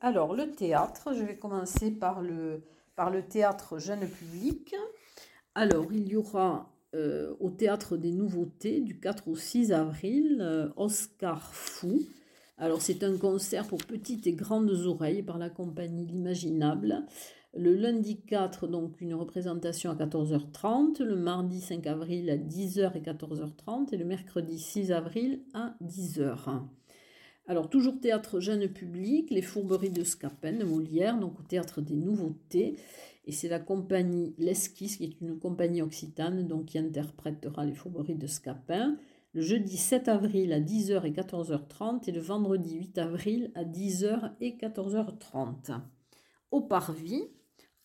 Alors, 0.00 0.34
le 0.34 0.50
théâtre, 0.50 1.14
je 1.14 1.22
vais 1.22 1.36
commencer 1.36 1.92
par 1.92 2.22
le, 2.22 2.64
par 2.96 3.10
le 3.10 3.22
théâtre 3.22 3.78
jeune 3.78 4.08
public. 4.08 4.74
Alors, 5.54 5.92
il 5.92 6.08
y 6.08 6.16
aura 6.16 6.71
euh, 6.94 7.34
au 7.40 7.50
théâtre 7.50 7.96
des 7.96 8.12
nouveautés 8.12 8.80
du 8.80 8.98
4 8.98 9.28
au 9.28 9.36
6 9.36 9.72
avril 9.72 10.38
euh, 10.40 10.68
Oscar 10.76 11.54
Fou 11.54 12.02
alors 12.58 12.80
c'est 12.80 13.02
un 13.02 13.16
concert 13.16 13.66
pour 13.66 13.84
petites 13.84 14.26
et 14.28 14.34
grandes 14.34 14.70
oreilles 14.70 15.24
par 15.24 15.36
la 15.36 15.50
compagnie 15.50 16.06
L'Imaginable. 16.06 17.04
Le 17.54 17.74
lundi 17.74 18.20
4, 18.20 18.68
donc 18.68 19.00
une 19.00 19.14
représentation 19.14 19.90
à 19.90 19.94
14h30, 19.94 21.02
le 21.02 21.16
mardi 21.16 21.60
5 21.60 21.86
avril 21.88 22.30
à 22.30 22.36
10h 22.36 22.96
et 22.96 23.00
14h30 23.00 23.92
et 23.92 23.96
le 23.96 24.04
mercredi 24.04 24.60
6 24.60 24.92
avril 24.92 25.42
à 25.54 25.74
10h. 25.82 26.62
Alors 27.48 27.68
toujours 27.68 27.98
théâtre 28.00 28.38
jeune 28.38 28.68
public, 28.68 29.30
les 29.30 29.42
fourberies 29.42 29.90
de 29.90 30.04
Scapin 30.04 30.52
de 30.52 30.64
Molière, 30.64 31.18
donc 31.18 31.40
au 31.40 31.42
théâtre 31.42 31.80
des 31.80 31.96
nouveautés. 31.96 32.76
Et 33.24 33.32
c'est 33.32 33.48
la 33.48 33.60
compagnie 33.60 34.34
L'Esquisse, 34.38 34.96
qui 34.96 35.04
est 35.04 35.20
une 35.20 35.38
compagnie 35.38 35.82
occitane, 35.82 36.46
donc 36.46 36.66
qui 36.66 36.78
interprétera 36.78 37.64
les 37.64 37.74
fourberies 37.74 38.16
de 38.16 38.26
Scapin 38.26 38.96
le 39.34 39.40
jeudi 39.40 39.76
7 39.76 40.08
avril 40.08 40.52
à 40.52 40.60
10h 40.60 41.06
et 41.06 41.12
14h30 41.12 42.08
et 42.08 42.12
le 42.12 42.20
vendredi 42.20 42.76
8 42.76 42.98
avril 42.98 43.50
à 43.54 43.64
10h 43.64 44.32
et 44.40 44.56
14h30. 44.56 45.80
Au 46.50 46.60
Parvis, 46.60 47.24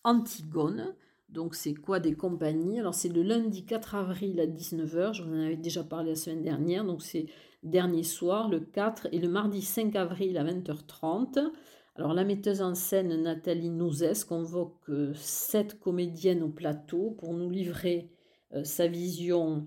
Antigone, 0.04 0.94
donc 1.30 1.54
c'est 1.54 1.74
quoi 1.74 2.00
des 2.00 2.14
compagnies? 2.14 2.80
Alors 2.80 2.94
c'est 2.94 3.08
le 3.08 3.22
lundi 3.22 3.64
4 3.64 3.94
avril 3.94 4.40
à 4.40 4.46
19h, 4.46 5.14
je 5.14 5.22
vous 5.22 5.30
en 5.30 5.40
avais 5.40 5.56
déjà 5.56 5.82
parlé 5.82 6.10
la 6.10 6.16
semaine 6.16 6.42
dernière, 6.42 6.84
donc 6.84 7.02
c'est 7.02 7.26
dernier 7.62 8.02
soir, 8.02 8.48
le 8.48 8.60
4, 8.60 9.08
et 9.12 9.18
le 9.18 9.28
mardi 9.28 9.62
5 9.62 9.96
avril 9.96 10.36
à 10.36 10.44
20h30. 10.44 11.50
Alors 11.98 12.14
la 12.14 12.22
metteuse 12.22 12.62
en 12.62 12.76
scène 12.76 13.22
Nathalie 13.22 13.70
Nozès 13.70 14.24
convoque 14.24 14.88
euh, 14.88 15.12
sept 15.14 15.80
comédiennes 15.80 16.44
au 16.44 16.48
plateau 16.48 17.16
pour 17.18 17.34
nous 17.34 17.50
livrer 17.50 18.08
euh, 18.54 18.62
sa 18.62 18.86
vision 18.86 19.66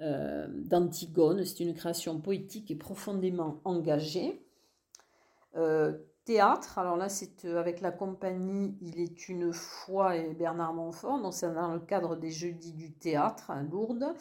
euh, 0.00 0.46
d'Antigone. 0.48 1.44
C'est 1.44 1.64
une 1.64 1.74
création 1.74 2.20
poétique 2.20 2.70
et 2.70 2.76
profondément 2.76 3.60
engagée. 3.64 4.40
Théâtre, 6.24 6.78
alors 6.78 6.96
là 6.96 7.08
c'est 7.08 7.44
avec 7.44 7.80
la 7.80 7.92
compagnie 7.92 8.76
Il 8.80 8.98
est 8.98 9.28
une 9.28 9.52
fois 9.52 10.16
et 10.16 10.32
Bernard 10.32 10.72
Montfort, 10.72 11.20
donc 11.20 11.34
c'est 11.34 11.52
dans 11.52 11.72
le 11.72 11.80
cadre 11.80 12.16
des 12.16 12.30
Jeudis 12.30 12.72
du 12.72 12.92
théâtre 12.92 13.50
à 13.50 13.62
Lourdes. 13.62 14.14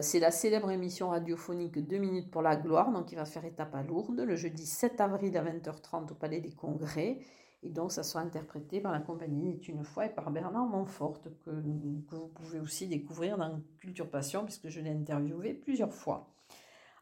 C'est 0.00 0.20
la 0.20 0.30
célèbre 0.30 0.70
émission 0.70 1.08
radiophonique 1.08 1.78
2 1.78 1.96
minutes 1.96 2.30
pour 2.30 2.42
la 2.42 2.56
gloire, 2.56 2.92
donc 2.92 3.12
il 3.12 3.16
va 3.16 3.24
faire 3.24 3.44
étape 3.44 3.74
à 3.74 3.82
Lourdes 3.82 4.20
le 4.20 4.36
jeudi 4.36 4.66
7 4.66 5.00
avril 5.00 5.36
à 5.36 5.42
20h30 5.42 6.12
au 6.12 6.14
Palais 6.14 6.40
des 6.40 6.52
Congrès. 6.52 7.18
Et 7.62 7.70
donc, 7.70 7.92
ça 7.92 8.02
sera 8.02 8.22
interprété 8.22 8.80
par 8.80 8.92
la 8.92 9.00
compagnie 9.00 9.60
une 9.68 9.84
fois 9.84 10.06
et 10.06 10.08
par 10.08 10.30
Bernard 10.30 10.66
Montfort, 10.66 11.20
que, 11.44 11.50
vous 11.50 12.28
pouvez 12.34 12.58
aussi 12.58 12.86
découvrir 12.88 13.36
dans 13.36 13.60
Culture 13.78 14.08
Passion, 14.08 14.44
puisque 14.44 14.68
je 14.68 14.80
l'ai 14.80 14.90
interviewé 14.90 15.52
plusieurs 15.52 15.92
fois. 15.92 16.30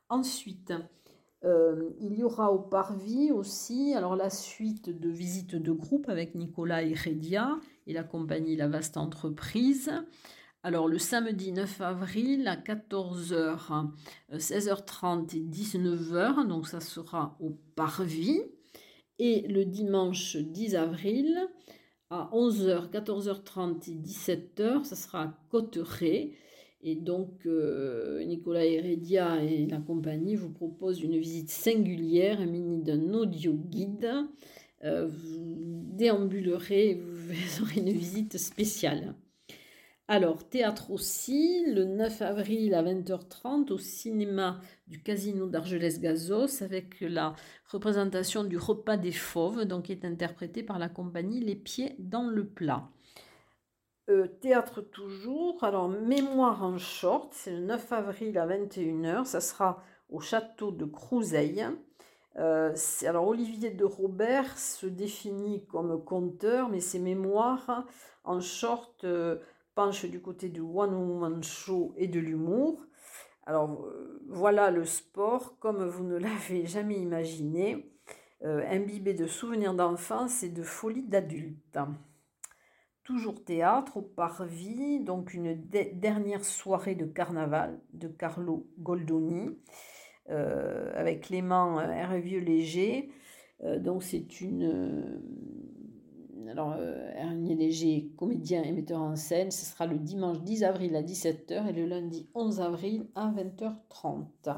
Ensuite, 0.08 0.72
euh, 1.44 1.90
il 2.00 2.18
y 2.18 2.24
aura 2.24 2.50
au 2.50 2.58
Parvis 2.58 3.30
aussi 3.30 3.94
alors 3.94 4.16
la 4.16 4.30
suite 4.30 4.90
de 4.90 5.08
visites 5.08 5.54
de 5.54 5.70
groupe 5.70 6.08
avec 6.08 6.34
Nicolas 6.34 6.82
Heredia 6.82 7.60
et 7.86 7.92
la 7.92 8.02
compagnie 8.02 8.56
La 8.56 8.66
Vaste 8.66 8.96
Entreprise. 8.96 9.92
Alors 10.64 10.88
le 10.88 10.99
samedi 10.99 11.53
9 11.53 11.81
avril 11.83 12.49
à 12.49 12.57
14h, 12.57 13.90
16h30 14.33 15.37
et 15.37 15.40
19h, 15.40 16.49
donc 16.49 16.66
ça 16.66 16.81
sera 16.81 17.37
au 17.40 17.57
Parvis. 17.77 18.42
Et 19.21 19.42
le 19.49 19.64
dimanche 19.64 20.37
10 20.37 20.75
avril, 20.75 21.38
à 22.11 22.29
11h, 22.33 22.90
14h30 22.90 23.90
et 23.90 23.94
17h, 23.94 24.85
ça 24.85 24.97
sera 24.97 25.23
à 25.23 25.38
Cotteret. 25.51 26.33
Et 26.81 26.94
donc, 26.94 27.47
euh, 27.47 28.23
Nicolas 28.25 28.64
Heredia 28.64 29.42
et 29.42 29.66
la 29.66 29.79
compagnie 29.79 30.37
vous 30.37 30.51
proposent 30.51 31.03
une 31.03 31.18
visite 31.18 31.51
singulière 31.51 32.40
munie 32.40 32.83
d'un 32.83 33.14
audio 33.14 33.53
guide. 33.53 34.11
Euh, 34.85 35.07
vous 35.07 35.83
déambulerez, 35.94 36.94
vous 36.94 37.62
aurez 37.62 37.81
une 37.81 37.90
visite 37.90 38.38
spéciale. 38.38 39.14
Alors, 40.11 40.49
théâtre 40.49 40.90
aussi, 40.90 41.66
le 41.66 41.85
9 41.85 42.23
avril 42.23 42.75
à 42.75 42.83
20h30 42.83 43.71
au 43.71 43.77
cinéma 43.77 44.59
du 44.87 45.03
Casino 45.03 45.47
d'Argelès-Gazos 45.47 46.62
avec 46.62 47.03
la 47.03 47.35
représentation 47.66 48.42
du 48.42 48.57
repas 48.57 48.97
des 48.97 49.12
fauves, 49.12 49.66
donc 49.66 49.85
qui 49.85 49.92
est 49.92 50.07
interprété 50.07 50.62
par 50.62 50.79
la 50.79 50.88
compagnie 50.88 51.40
Les 51.40 51.57
Pieds 51.57 51.94
dans 51.99 52.27
le 52.27 52.47
plat. 52.47 52.88
Euh, 54.09 54.27
théâtre 54.27 54.81
toujours, 54.81 55.62
alors 55.62 55.90
Mémoire 55.90 56.64
en 56.64 56.79
short, 56.79 57.35
c'est 57.35 57.53
le 57.53 57.61
9 57.61 57.92
avril 57.92 58.38
à 58.38 58.47
21h, 58.47 59.27
ça 59.27 59.42
sera 59.42 59.83
au 60.09 60.21
château 60.21 60.71
de 60.71 60.87
Crouseille. 60.87 61.66
Euh, 62.38 62.75
alors 63.05 63.29
Olivier 63.29 63.73
de 63.73 63.85
Robert 63.85 64.57
se 64.57 64.87
définit 64.87 65.66
comme 65.66 66.03
conteur, 66.03 66.71
mais 66.71 66.81
ses 66.81 66.99
mémoires 66.99 67.85
en 68.25 68.40
short... 68.40 69.05
Euh, 69.05 69.37
du 69.86 70.20
côté 70.20 70.48
du 70.48 70.60
One 70.60 70.92
Woman 70.92 71.40
Show 71.44 71.94
et 71.96 72.08
de 72.08 72.18
l'humour. 72.18 72.84
Alors 73.46 73.84
euh, 73.84 74.20
voilà 74.28 74.72
le 74.72 74.84
sport 74.84 75.56
comme 75.60 75.86
vous 75.86 76.02
ne 76.02 76.16
l'avez 76.16 76.66
jamais 76.66 76.96
imaginé, 76.96 77.92
euh, 78.42 78.66
imbibé 78.68 79.14
de 79.14 79.28
souvenirs 79.28 79.74
d'enfance 79.74 80.42
et 80.42 80.48
de 80.48 80.64
folie 80.64 81.04
d'adulte. 81.04 81.78
Toujours 83.04 83.44
théâtre 83.44 83.98
au 83.98 84.02
Parvis, 84.02 84.98
donc 84.98 85.32
une 85.32 85.54
dernière 85.54 86.44
soirée 86.44 86.96
de 86.96 87.06
carnaval 87.06 87.80
de 87.92 88.08
Carlo 88.08 88.66
Goldoni 88.80 89.60
euh, 90.28 90.90
avec 90.96 91.22
Clément 91.22 91.80
Hervieux 91.80 92.40
Léger. 92.40 93.12
donc 93.62 94.02
c'est 94.02 94.40
une 94.40 95.22
alors 96.48 96.74
euh, 96.78 97.54
Léger, 97.54 98.11
comédien 98.16 98.62
et 98.62 98.72
metteur 98.72 99.00
en 99.00 99.16
scène, 99.16 99.50
ce 99.50 99.66
sera 99.66 99.87
le 99.87 99.98
dimanche 99.98 100.40
10 100.40 100.64
avril 100.64 100.96
à 100.96 101.02
17h 101.02 101.68
et 101.68 101.72
le 101.72 101.87
lundi 101.87 102.28
11 102.34 102.61
avril 102.61 103.06
à 103.14 103.30
20h30. 103.30 104.56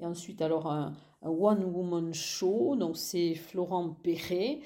Et 0.00 0.06
ensuite, 0.06 0.42
alors 0.42 0.70
un, 0.70 0.94
One 1.22 1.64
Woman 1.64 2.14
Show, 2.14 2.76
donc 2.76 2.96
c'est 2.96 3.34
Florent 3.34 3.90
Perret 4.02 4.60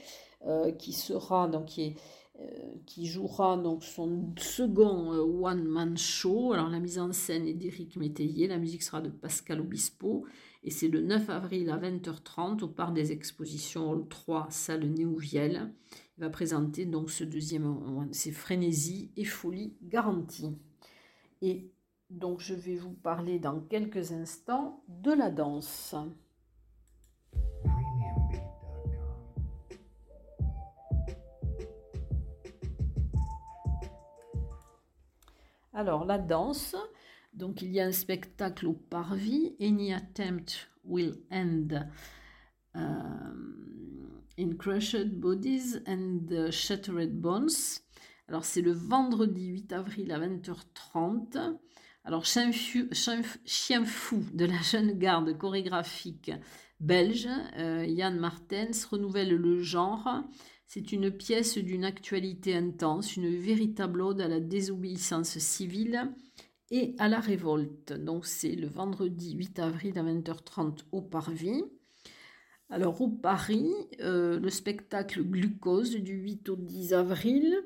euh, 0.46 0.72
qui 0.72 0.92
sera 0.92 1.48
donc 1.48 1.66
qui, 1.66 1.94
euh, 2.40 2.44
qui 2.86 3.06
jouera 3.06 3.56
donc 3.56 3.84
son 3.84 4.32
second 4.38 5.12
euh, 5.12 5.20
One 5.20 5.64
Man 5.64 5.96
Show. 5.98 6.52
Alors 6.52 6.68
la 6.68 6.80
mise 6.80 6.98
en 6.98 7.12
scène 7.12 7.46
est 7.46 7.54
d'Éric 7.54 7.96
Métayer, 7.96 8.46
la 8.46 8.58
musique 8.58 8.82
sera 8.82 9.00
de 9.00 9.10
Pascal 9.10 9.60
Obispo 9.60 10.24
et 10.62 10.70
c'est 10.70 10.88
le 10.88 11.02
9 11.02 11.28
avril 11.28 11.70
à 11.70 11.78
20h30 11.78 12.62
au 12.62 12.68
parc 12.68 12.94
des 12.94 13.12
expositions 13.12 13.90
Hall 13.90 14.06
3, 14.08 14.48
salle 14.50 14.86
Néouvielle 14.86 15.72
va 16.20 16.28
présenter 16.28 16.85
donc 16.85 17.11
ce 17.11 17.24
deuxième, 17.24 18.09
c'est 18.12 18.30
frénésie 18.30 19.11
et 19.16 19.24
folie 19.24 19.74
garantie. 19.83 20.54
Et 21.40 21.70
donc 22.11 22.40
je 22.40 22.54
vais 22.54 22.76
vous 22.76 22.92
parler 22.92 23.38
dans 23.38 23.59
quelques 23.59 24.12
instants 24.12 24.85
de 24.88 25.12
la 25.12 25.30
danse. 25.30 25.94
Alors 35.72 36.04
la 36.04 36.18
danse, 36.18 36.76
Donc 37.33 37.62
il 37.62 37.72
y 37.72 37.80
a 37.80 37.87
un 37.87 37.92
spectacle 37.92 38.66
au 38.66 38.74
parvis, 38.74 39.56
Any 39.59 39.94
Attempt 39.94 40.68
Will 40.85 41.14
End 41.30 41.87
in 44.40 44.57
Crushed 44.57 45.20
Bodies 45.20 45.83
and 45.87 46.50
Shattered 46.50 47.20
Bones. 47.20 47.83
Alors 48.26 48.44
c'est 48.44 48.62
le 48.62 48.72
vendredi 48.72 49.46
8 49.46 49.72
avril 49.72 50.12
à 50.12 50.18
20h30. 50.18 51.59
Alors 52.05 52.24
chien, 52.24 52.50
fou 53.85 54.24
de 54.33 54.44
la 54.46 54.62
jeune 54.62 54.98
garde 54.98 55.37
chorégraphique 55.37 56.33
belge, 56.81 57.29
euh, 57.59 57.85
Yann 57.87 58.18
Martens, 58.18 58.87
renouvelle 58.90 59.35
le 59.35 59.61
genre. 59.61 60.09
C'est 60.66 60.92
une 60.92 61.11
pièce 61.11 61.59
d'une 61.59 61.85
actualité 61.85 62.57
intense, 62.57 63.16
une 63.16 63.37
véritable 63.37 64.00
ode 64.00 64.22
à 64.22 64.29
la 64.29 64.40
désobéissance 64.40 65.38
civile 65.38 66.11
et 66.70 66.94
à 66.98 67.09
la 67.09 67.20
révolte. 67.20 67.92
Donc 67.92 68.24
c'est 68.24 68.57
le 68.57 68.68
vendredi 68.68 69.35
8 69.35 69.59
avril 69.59 69.98
à 69.98 70.03
20h30 70.03 70.85
au 70.92 71.03
Parvis. 71.03 71.62
Alors 72.72 73.00
au 73.00 73.09
Paris, 73.09 73.68
euh, 74.00 74.38
le 74.38 74.48
spectacle 74.48 75.24
Glucose 75.24 75.96
du 75.96 76.14
8 76.14 76.50
au 76.50 76.56
10 76.56 76.94
avril. 76.94 77.56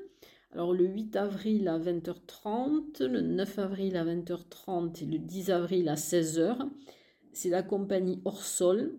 Alors 0.51 0.73
le 0.73 0.85
8 0.85 1.15
avril 1.15 1.67
à 1.67 1.77
20h30, 1.77 3.03
le 3.03 3.21
9 3.21 3.59
avril 3.59 3.97
à 3.97 4.05
20h30 4.05 5.03
et 5.03 5.05
le 5.05 5.19
10 5.19 5.51
avril 5.51 5.89
à 5.89 5.93
16h. 5.93 6.57
C'est 7.33 7.49
la 7.49 7.61
compagnie 7.61 8.19
Orsol 8.25 8.95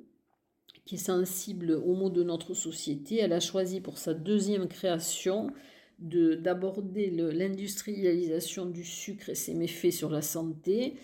qui 0.84 0.94
est 0.94 0.98
sensible 0.98 1.72
aux 1.72 1.94
maux 1.94 2.10
de 2.10 2.22
notre 2.22 2.54
société. 2.54 3.16
Elle 3.16 3.32
a 3.32 3.40
choisi 3.40 3.80
pour 3.80 3.98
sa 3.98 4.14
deuxième 4.14 4.68
création 4.68 5.50
d'aborder 5.98 7.10
l'industrialisation 7.10 8.66
du 8.66 8.84
sucre 8.84 9.30
et 9.30 9.34
ses 9.34 9.54
méfaits 9.54 9.90
sur 9.90 10.10
la 10.10 10.22
santé. 10.22 10.94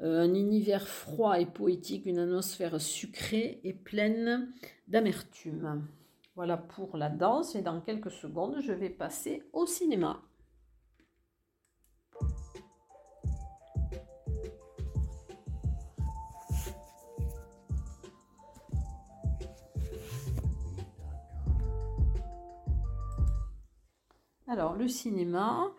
Euh, 0.00 0.20
un 0.20 0.34
univers 0.34 0.86
froid 0.86 1.40
et 1.40 1.46
poétique, 1.46 2.06
une 2.06 2.18
atmosphère 2.18 2.80
sucrée 2.80 3.60
et 3.64 3.72
pleine 3.72 4.52
d'amertume. 4.86 5.86
Voilà 6.36 6.56
pour 6.56 6.96
la 6.96 7.08
danse 7.08 7.56
et 7.56 7.62
dans 7.62 7.80
quelques 7.80 8.12
secondes, 8.12 8.60
je 8.60 8.72
vais 8.72 8.90
passer 8.90 9.42
au 9.52 9.66
cinéma. 9.66 10.22
Alors, 24.46 24.74
le 24.74 24.88
cinéma, 24.88 25.70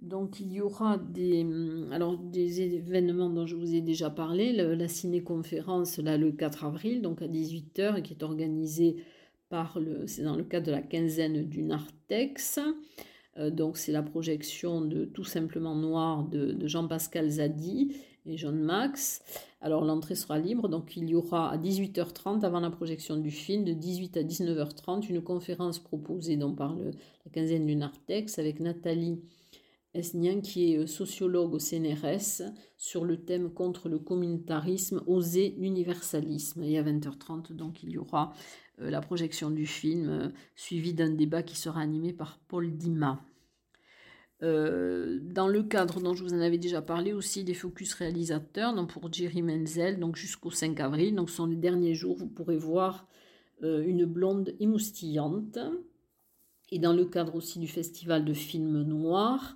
donc 0.00 0.40
il 0.40 0.52
y 0.52 0.60
aura 0.60 0.98
des, 0.98 1.46
alors, 1.92 2.16
des 2.16 2.62
événements 2.62 3.30
dont 3.30 3.46
je 3.46 3.56
vous 3.56 3.74
ai 3.74 3.80
déjà 3.80 4.10
parlé, 4.10 4.52
la 4.52 4.88
ciné-conférence 4.88 5.98
là, 5.98 6.16
le 6.16 6.32
4 6.32 6.64
avril, 6.64 7.02
donc 7.02 7.22
à 7.22 7.28
18h, 7.28 8.02
qui 8.02 8.14
est 8.14 8.22
organisée 8.22 8.96
c'est 10.06 10.22
dans 10.22 10.36
le 10.36 10.44
cadre 10.44 10.66
de 10.66 10.70
la 10.70 10.82
quinzaine 10.82 11.42
du 11.48 11.62
Nartex. 11.62 12.60
Euh, 13.38 13.50
donc 13.50 13.78
c'est 13.78 13.92
la 13.92 14.02
projection 14.02 14.80
de 14.80 15.04
Tout 15.04 15.24
simplement 15.24 15.74
noir 15.74 16.24
de, 16.24 16.56
Jean-Pascal 16.66 17.28
Zadi 17.28 17.96
et 18.26 18.36
John 18.36 18.60
Max. 18.60 19.22
Alors 19.60 19.84
l'entrée 19.84 20.14
sera 20.14 20.38
libre, 20.38 20.68
donc 20.68 20.96
il 20.96 21.08
y 21.08 21.14
aura 21.14 21.50
à 21.50 21.58
18h30 21.58 22.44
avant 22.44 22.60
la 22.60 22.70
projection 22.70 23.16
du 23.16 23.30
film, 23.30 23.64
de 23.64 23.72
18 23.72 24.16
à 24.18 24.22
19h30, 24.22 25.10
une 25.10 25.20
conférence 25.20 25.80
proposée 25.80 26.36
donc, 26.36 26.56
par 26.56 26.76
la 26.76 27.30
quinzaine 27.32 27.66
du 27.66 27.74
Nartex 27.74 28.38
avec 28.38 28.60
Nathalie 28.60 29.20
Esnian 29.94 30.40
qui 30.40 30.72
est 30.72 30.78
euh, 30.78 30.86
sociologue 30.86 31.54
au 31.54 31.58
CNRS 31.58 32.42
sur 32.76 33.04
le 33.04 33.18
thème 33.18 33.52
contre 33.52 33.88
le 33.88 33.98
communautarisme, 33.98 35.02
oser 35.06 35.54
l'universalisme. 35.58 36.62
Et 36.62 36.78
à 36.78 36.82
20h30, 36.82 37.52
donc 37.52 37.82
il 37.82 37.90
y 37.90 37.98
aura 37.98 38.32
euh, 38.80 38.90
la 38.90 39.00
projection 39.00 39.50
du 39.50 39.66
film, 39.66 40.08
euh, 40.08 40.28
suivi 40.56 40.94
d'un 40.94 41.10
débat 41.10 41.42
qui 41.42 41.56
sera 41.56 41.80
animé 41.80 42.12
par 42.12 42.38
Paul 42.48 42.76
Dima. 42.76 43.22
Euh, 44.42 45.18
dans 45.22 45.48
le 45.48 45.62
cadre 45.62 46.00
dont 46.00 46.14
je 46.14 46.24
vous 46.24 46.32
en 46.32 46.40
avais 46.40 46.56
déjà 46.56 46.80
parlé 46.80 47.12
aussi 47.12 47.44
des 47.44 47.52
focus 47.52 47.92
réalisateurs, 47.92 48.74
donc 48.74 48.90
pour 48.90 49.12
Jerry 49.12 49.42
Menzel, 49.42 50.00
donc 50.00 50.16
jusqu'au 50.16 50.50
5 50.50 50.80
avril, 50.80 51.14
donc 51.14 51.28
ce 51.28 51.36
sont 51.36 51.46
les 51.46 51.56
derniers 51.56 51.94
jours, 51.94 52.16
vous 52.16 52.28
pourrez 52.28 52.56
voir 52.56 53.06
une 53.62 54.06
blonde 54.06 54.54
émoustillante. 54.58 55.58
Et 56.70 56.78
dans 56.78 56.94
le 56.94 57.04
cadre 57.04 57.34
aussi 57.34 57.58
du 57.58 57.68
festival 57.68 58.24
de 58.24 58.32
films 58.32 58.84
noirs, 58.84 59.54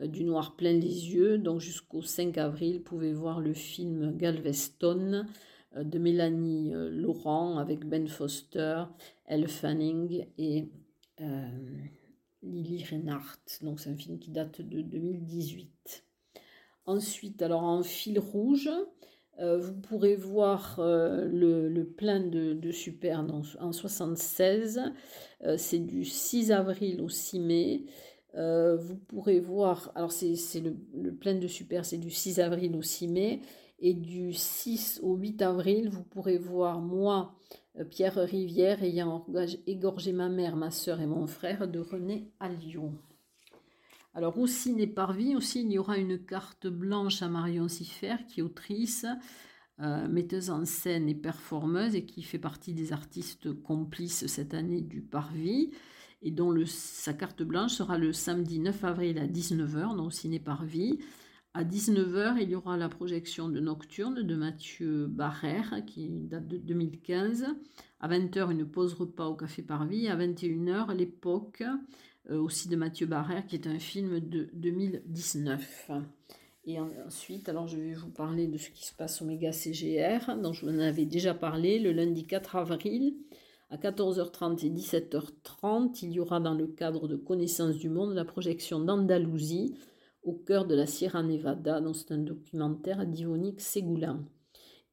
du 0.00 0.24
noir 0.24 0.56
plein 0.56 0.72
les 0.72 1.10
yeux, 1.10 1.38
donc 1.38 1.60
jusqu'au 1.60 2.02
5 2.02 2.38
avril, 2.38 2.78
vous 2.78 2.82
pouvez 2.82 3.12
voir 3.12 3.40
le 3.40 3.52
film 3.54 4.16
Galveston 4.16 5.26
euh, 5.76 5.84
de 5.84 5.98
Mélanie 5.98 6.74
euh, 6.74 6.90
Laurent 6.90 7.58
avec 7.58 7.84
Ben 7.86 8.06
Foster, 8.08 8.84
Elle 9.26 9.48
Fanning 9.48 10.26
et 10.38 10.68
euh, 11.20 11.48
Lily 12.42 12.84
Reinhardt. 12.84 13.58
Donc 13.62 13.80
c'est 13.80 13.90
un 13.90 13.96
film 13.96 14.18
qui 14.18 14.30
date 14.30 14.60
de 14.60 14.82
2018. 14.82 16.04
Ensuite, 16.84 17.42
alors 17.42 17.62
en 17.62 17.82
fil 17.82 18.18
rouge, 18.18 18.68
vous 19.38 19.72
pourrez 19.72 20.14
voir 20.14 20.76
le, 20.78 21.82
plein 21.84 22.20
de, 22.20 22.70
super 22.70 23.24
en 23.60 23.72
76. 23.72 24.80
c'est 25.56 25.78
du 25.78 26.04
6 26.04 26.50
avril 26.52 27.00
au 27.00 27.08
6 27.08 27.40
mai. 27.40 27.84
Vous 28.34 28.96
pourrez 28.96 29.40
voir, 29.40 29.92
alors 29.94 30.12
c'est 30.12 30.60
le, 30.60 30.76
le 30.94 31.14
plein 31.14 31.34
de 31.34 31.46
super, 31.46 31.84
c'est 31.84 31.98
du 31.98 32.10
6 32.10 32.40
avril 32.40 32.74
au 32.76 32.82
6 32.82 33.08
mai. 33.08 33.40
Et 33.84 33.94
du 33.94 34.32
6 34.32 35.00
au 35.02 35.16
8 35.16 35.42
avril, 35.42 35.88
vous 35.90 36.04
pourrez 36.04 36.38
voir 36.38 36.78
moi, 36.78 37.34
euh, 37.80 37.84
Pierre 37.84 38.14
Rivière, 38.14 38.82
ayant 38.84 39.26
égorgé 39.66 40.12
ma 40.12 40.28
mère, 40.28 40.54
ma 40.54 40.70
soeur 40.70 41.00
et 41.00 41.06
mon 41.06 41.26
frère 41.26 41.66
de 41.66 41.80
René 41.80 42.30
à 42.38 42.48
Lyon. 42.48 42.94
Alors 44.14 44.38
au 44.38 44.46
ciné 44.46 44.86
parvis 44.86 45.34
aussi, 45.34 45.62
il 45.62 45.72
y 45.72 45.78
aura 45.78 45.96
une 45.96 46.24
carte 46.24 46.68
blanche 46.68 47.22
à 47.22 47.28
Marion 47.28 47.66
Siffer, 47.66 48.16
qui 48.28 48.38
est 48.38 48.42
autrice, 48.44 49.04
euh, 49.80 50.06
metteuse 50.06 50.50
en 50.50 50.64
scène 50.64 51.08
et 51.08 51.14
performeuse 51.16 51.96
et 51.96 52.04
qui 52.04 52.22
fait 52.22 52.38
partie 52.38 52.74
des 52.74 52.92
artistes 52.92 53.52
complices 53.62 54.28
cette 54.28 54.54
année 54.54 54.82
du 54.82 55.00
Parvis 55.00 55.72
et 56.22 56.30
dont 56.30 56.54
sa 56.66 57.12
carte 57.12 57.42
blanche 57.42 57.72
sera 57.72 57.98
le 57.98 58.12
samedi 58.12 58.60
9 58.60 58.84
avril 58.84 59.18
à 59.18 59.26
19h, 59.26 59.96
donc 59.96 60.06
au 60.06 60.10
ciné 60.10 60.38
Parvis. 60.38 60.98
À 61.54 61.64
19h, 61.64 62.38
il 62.40 62.48
y 62.48 62.54
aura 62.54 62.78
la 62.78 62.88
projection 62.88 63.50
de 63.50 63.60
Nocturne 63.60 64.22
de 64.22 64.34
Mathieu 64.34 65.06
Barrère, 65.06 65.82
qui 65.86 66.08
date 66.08 66.48
de 66.48 66.56
2015. 66.56 67.46
À 68.00 68.08
20h, 68.08 68.50
une 68.50 68.66
pause 68.66 68.94
repas 68.94 69.26
au 69.26 69.34
Café 69.34 69.62
Parvis. 69.62 70.08
À 70.08 70.16
21h, 70.16 70.96
L'époque, 70.96 71.62
euh, 72.30 72.40
aussi 72.40 72.68
de 72.68 72.76
Mathieu 72.76 73.06
Barrère, 73.06 73.46
qui 73.46 73.56
est 73.56 73.66
un 73.66 73.78
film 73.78 74.20
de 74.20 74.48
2019. 74.54 75.90
Et 76.64 76.78
ensuite, 76.80 77.48
alors 77.48 77.66
je 77.66 77.76
vais 77.76 77.92
vous 77.92 78.10
parler 78.10 78.46
de 78.46 78.56
ce 78.56 78.70
qui 78.70 78.86
se 78.86 78.94
passe 78.94 79.20
au 79.20 79.26
Méga 79.26 79.52
CGR, 79.52 80.36
dont 80.40 80.52
je 80.52 80.64
vous 80.64 80.72
en 80.72 80.78
avais 80.78 81.04
déjà 81.04 81.34
parlé, 81.34 81.80
le 81.80 81.92
lundi 81.92 82.24
4 82.24 82.56
avril. 82.56 83.14
À 83.72 83.78
14h30 83.78 84.66
et 84.66 84.70
17h30, 84.70 86.00
il 86.02 86.12
y 86.12 86.20
aura 86.20 86.40
dans 86.40 86.52
le 86.52 86.66
cadre 86.66 87.08
de 87.08 87.16
Connaissance 87.16 87.76
du 87.76 87.88
Monde 87.88 88.12
la 88.12 88.26
projection 88.26 88.80
d'Andalousie, 88.80 89.78
au 90.24 90.34
cœur 90.34 90.66
de 90.66 90.74
la 90.74 90.84
Sierra 90.84 91.22
Nevada, 91.22 91.80
dans 91.80 91.94
c'est 91.94 92.12
un 92.12 92.18
documentaire 92.18 93.06
d'Ivonique 93.06 93.62
Ségoulan. 93.62 94.26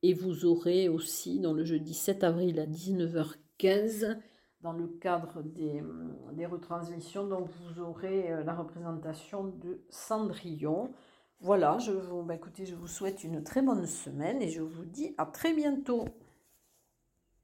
Et 0.01 0.13
vous 0.13 0.45
aurez 0.45 0.87
aussi, 0.87 1.41
dans 1.41 1.51
le 1.51 1.65
jeudi 1.65 1.93
7 1.93 2.23
avril 2.23 2.57
à 2.57 2.67
19h15, 2.67 4.17
dans 4.61 4.71
le 4.71 4.87
cadre 4.87 5.43
des, 5.43 5.83
des 6.31 6.45
retransmissions, 6.45 7.27
donc 7.27 7.49
vous 7.49 7.81
aurez 7.81 8.31
euh, 8.31 8.45
la 8.45 8.55
représentation 8.55 9.43
de 9.43 9.81
Cendrillon. 9.89 10.93
Voilà, 11.41 11.79
je 11.79 11.91
vous, 11.91 12.23
bah 12.23 12.35
écoutez, 12.35 12.65
je 12.65 12.75
vous 12.75 12.87
souhaite 12.87 13.25
une 13.25 13.43
très 13.43 13.61
bonne 13.61 13.85
semaine 13.85 14.41
et 14.41 14.47
je 14.47 14.61
vous 14.61 14.85
dis 14.85 15.13
à 15.17 15.25
très 15.25 15.53
bientôt. 15.53 16.05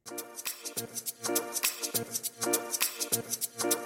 Thank 0.08 0.20
you. 3.74 3.85